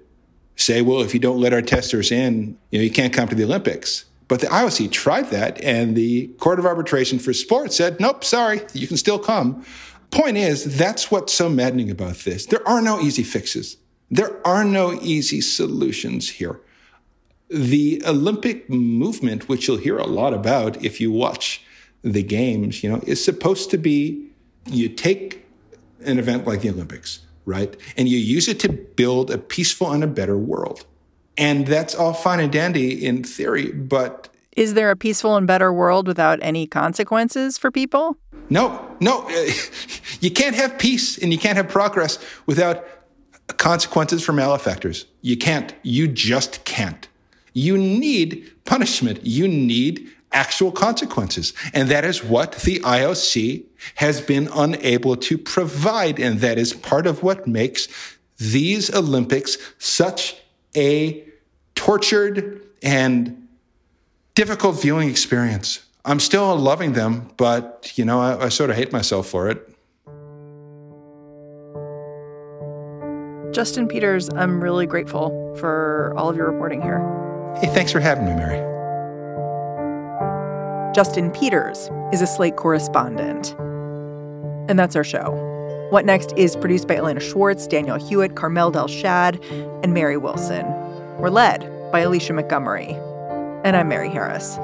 say, 0.55 0.81
well, 0.81 1.01
if 1.01 1.13
you 1.13 1.19
don't 1.19 1.39
let 1.39 1.53
our 1.53 1.61
testers 1.61 2.11
in, 2.11 2.57
you 2.71 2.79
know, 2.79 2.83
you 2.83 2.91
can't 2.91 3.13
come 3.13 3.27
to 3.27 3.35
the 3.35 3.43
Olympics. 3.43 4.05
But 4.27 4.41
the 4.41 4.47
IOC 4.47 4.91
tried 4.91 5.29
that, 5.29 5.61
and 5.63 5.95
the 5.95 6.27
Court 6.39 6.59
of 6.59 6.65
Arbitration 6.65 7.17
for 7.17 7.31
Sport 7.31 7.71
said, 7.71 7.99
nope, 7.99 8.25
sorry, 8.25 8.61
you 8.73 8.87
can 8.87 8.97
still 8.97 9.19
come. 9.19 9.63
Point 10.11 10.37
is, 10.37 10.77
that's 10.77 11.09
what's 11.11 11.33
so 11.33 11.49
maddening 11.49 11.89
about 11.89 12.17
this. 12.17 12.45
There 12.45 12.67
are 12.67 12.81
no 12.81 12.99
easy 12.99 13.23
fixes. 13.23 13.77
There 14.09 14.45
are 14.45 14.65
no 14.65 14.93
easy 15.01 15.41
solutions 15.41 16.29
here. 16.29 16.59
The 17.49 18.01
Olympic 18.05 18.69
movement, 18.69 19.47
which 19.47 19.67
you'll 19.67 19.77
hear 19.77 19.97
a 19.97 20.07
lot 20.07 20.33
about 20.33 20.83
if 20.83 20.99
you 20.99 21.11
watch 21.11 21.63
the 22.03 22.23
games, 22.23 22.83
you 22.83 22.89
know, 22.89 23.01
is 23.05 23.23
supposed 23.23 23.69
to 23.71 23.77
be 23.77 24.29
you 24.65 24.89
take 24.89 25.45
an 26.01 26.19
event 26.19 26.45
like 26.45 26.61
the 26.61 26.69
Olympics, 26.69 27.19
right? 27.45 27.75
And 27.95 28.07
you 28.07 28.17
use 28.17 28.47
it 28.47 28.59
to 28.61 28.69
build 28.69 29.31
a 29.31 29.37
peaceful 29.37 29.91
and 29.91 30.03
a 30.03 30.07
better 30.07 30.37
world. 30.37 30.85
And 31.37 31.67
that's 31.67 31.93
all 31.95 32.13
fine 32.13 32.39
and 32.39 32.51
dandy 32.51 33.05
in 33.05 33.23
theory, 33.23 33.71
but 33.71 34.29
is 34.57 34.73
there 34.73 34.89
a 34.89 34.95
peaceful 34.95 35.37
and 35.37 35.45
better 35.45 35.71
world 35.71 36.07
without 36.07 36.39
any 36.41 36.65
consequences 36.65 37.59
for 37.59 37.69
people? 37.69 38.17
No, 38.49 38.95
no. 38.99 39.29
You 40.19 40.31
can't 40.31 40.55
have 40.55 40.79
peace 40.79 41.15
and 41.19 41.31
you 41.31 41.37
can't 41.37 41.57
have 41.57 41.69
progress 41.69 42.17
without 42.47 42.83
consequences 43.57 44.23
for 44.25 44.33
malefactors. 44.33 45.05
You 45.21 45.37
can't. 45.37 45.75
You 45.83 46.07
just 46.07 46.65
can't. 46.65 47.07
You 47.53 47.77
need 47.77 48.51
punishment. 48.65 49.19
You 49.23 49.47
need 49.47 50.11
actual 50.31 50.71
consequences. 50.71 51.53
And 51.73 51.89
that 51.89 52.05
is 52.05 52.23
what 52.23 52.53
the 52.53 52.79
IOC 52.79 53.63
has 53.95 54.21
been 54.21 54.49
unable 54.53 55.15
to 55.15 55.37
provide. 55.37 56.19
And 56.19 56.39
that 56.39 56.57
is 56.57 56.73
part 56.73 57.07
of 57.07 57.23
what 57.23 57.47
makes 57.47 57.87
these 58.37 58.93
Olympics 58.93 59.57
such 59.77 60.35
a 60.75 61.23
tortured 61.75 62.61
and 62.83 63.47
difficult 64.35 64.81
viewing 64.81 65.09
experience. 65.09 65.83
I'm 66.05 66.19
still 66.19 66.55
loving 66.55 66.93
them, 66.93 67.31
but 67.37 67.91
you 67.95 68.05
know, 68.05 68.19
I, 68.19 68.45
I 68.45 68.49
sort 68.49 68.69
of 68.69 68.75
hate 68.75 68.91
myself 68.91 69.27
for 69.27 69.49
it. 69.49 69.67
Justin 73.53 73.87
Peters, 73.87 74.29
I'm 74.29 74.61
really 74.61 74.85
grateful 74.85 75.55
for 75.57 76.13
all 76.15 76.29
of 76.29 76.35
your 76.35 76.51
reporting 76.51 76.81
here. 76.81 76.99
Hey, 77.59 77.67
thanks 77.67 77.91
for 77.91 77.99
having 77.99 78.25
me, 78.25 78.33
Mary. 78.33 78.76
Justin 80.97 81.29
Peters 81.29 81.91
is 82.11 82.23
a 82.23 82.25
Slate 82.25 82.55
correspondent. 82.55 83.53
And 84.67 84.79
that's 84.79 84.95
our 84.95 85.03
show. 85.03 85.29
What 85.91 86.05
Next 86.05 86.33
is 86.35 86.55
produced 86.55 86.87
by 86.87 86.95
Elena 86.95 87.19
Schwartz, 87.19 87.67
Danielle 87.67 87.99
Hewitt, 87.99 88.35
Carmel 88.35 88.71
Delshad, 88.71 89.39
and 89.83 89.93
Mary 89.93 90.17
Wilson. 90.17 90.65
We're 91.19 91.29
led 91.29 91.59
by 91.91 91.99
Alicia 91.99 92.33
Montgomery. 92.33 92.97
And 93.63 93.77
I'm 93.77 93.89
Mary 93.89 94.09
Harris. 94.09 94.55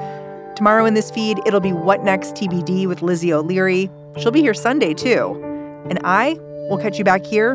Tomorrow 0.56 0.86
in 0.86 0.94
this 0.94 1.08
feed, 1.08 1.38
it'll 1.46 1.60
be 1.60 1.72
What 1.72 2.02
Next 2.02 2.34
TBD 2.34 2.88
with 2.88 3.00
Lizzie 3.00 3.32
O'Leary. 3.32 3.88
She'll 4.18 4.32
be 4.32 4.40
here 4.40 4.54
Sunday, 4.54 4.92
too. 4.92 5.40
And 5.88 6.00
I 6.02 6.32
will 6.68 6.78
catch 6.78 6.98
you 6.98 7.04
back 7.04 7.24
here 7.24 7.54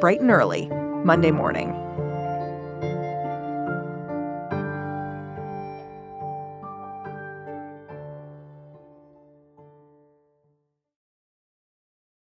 bright 0.00 0.22
and 0.22 0.30
early 0.30 0.68
Monday 1.04 1.30
morning. 1.30 1.83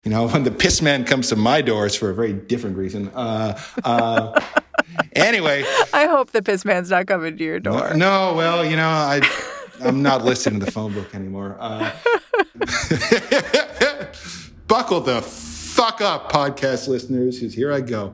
You 0.05 0.11
know, 0.11 0.29
when 0.33 0.45
the 0.45 0.51
piss 0.51 0.81
man 0.83 1.05
comes 1.05 1.29
to 1.31 1.37
my 1.37 1.63
door, 1.63 1.87
it's 1.87 1.97
for 1.97 2.11
a 2.11 2.15
very 2.15 2.33
different 2.33 2.77
reason. 2.77 3.09
Uh, 3.15 3.59
uh, 3.83 4.41
anyway, 5.13 5.65
I 5.93 6.07
hope 6.07 6.31
the 6.31 6.43
piss 6.43 6.65
man's 6.65 6.91
not 6.91 7.07
coming 7.07 7.37
to 7.37 7.45
your 7.45 7.61
door. 7.61 7.91
No, 7.95 8.31
no 8.31 8.35
well, 8.35 8.65
you 8.65 8.77
know, 8.77 8.89
I 8.89 9.21
I'm 9.81 10.03
not 10.03 10.25
listening 10.25 10.61
to 10.61 10.67
the 10.67 10.73
phone 10.73 10.93
book 10.95 11.15
anymore. 11.15 11.57
Uh, 11.59 11.91
buckle 14.69 15.01
the 15.01 15.21
fuck 15.23 16.01
up, 16.01 16.31
podcast 16.31 16.89
listeners, 16.89 17.41
because 17.41 17.55
here 17.55 17.73
I 17.73 17.81
go. 17.81 18.14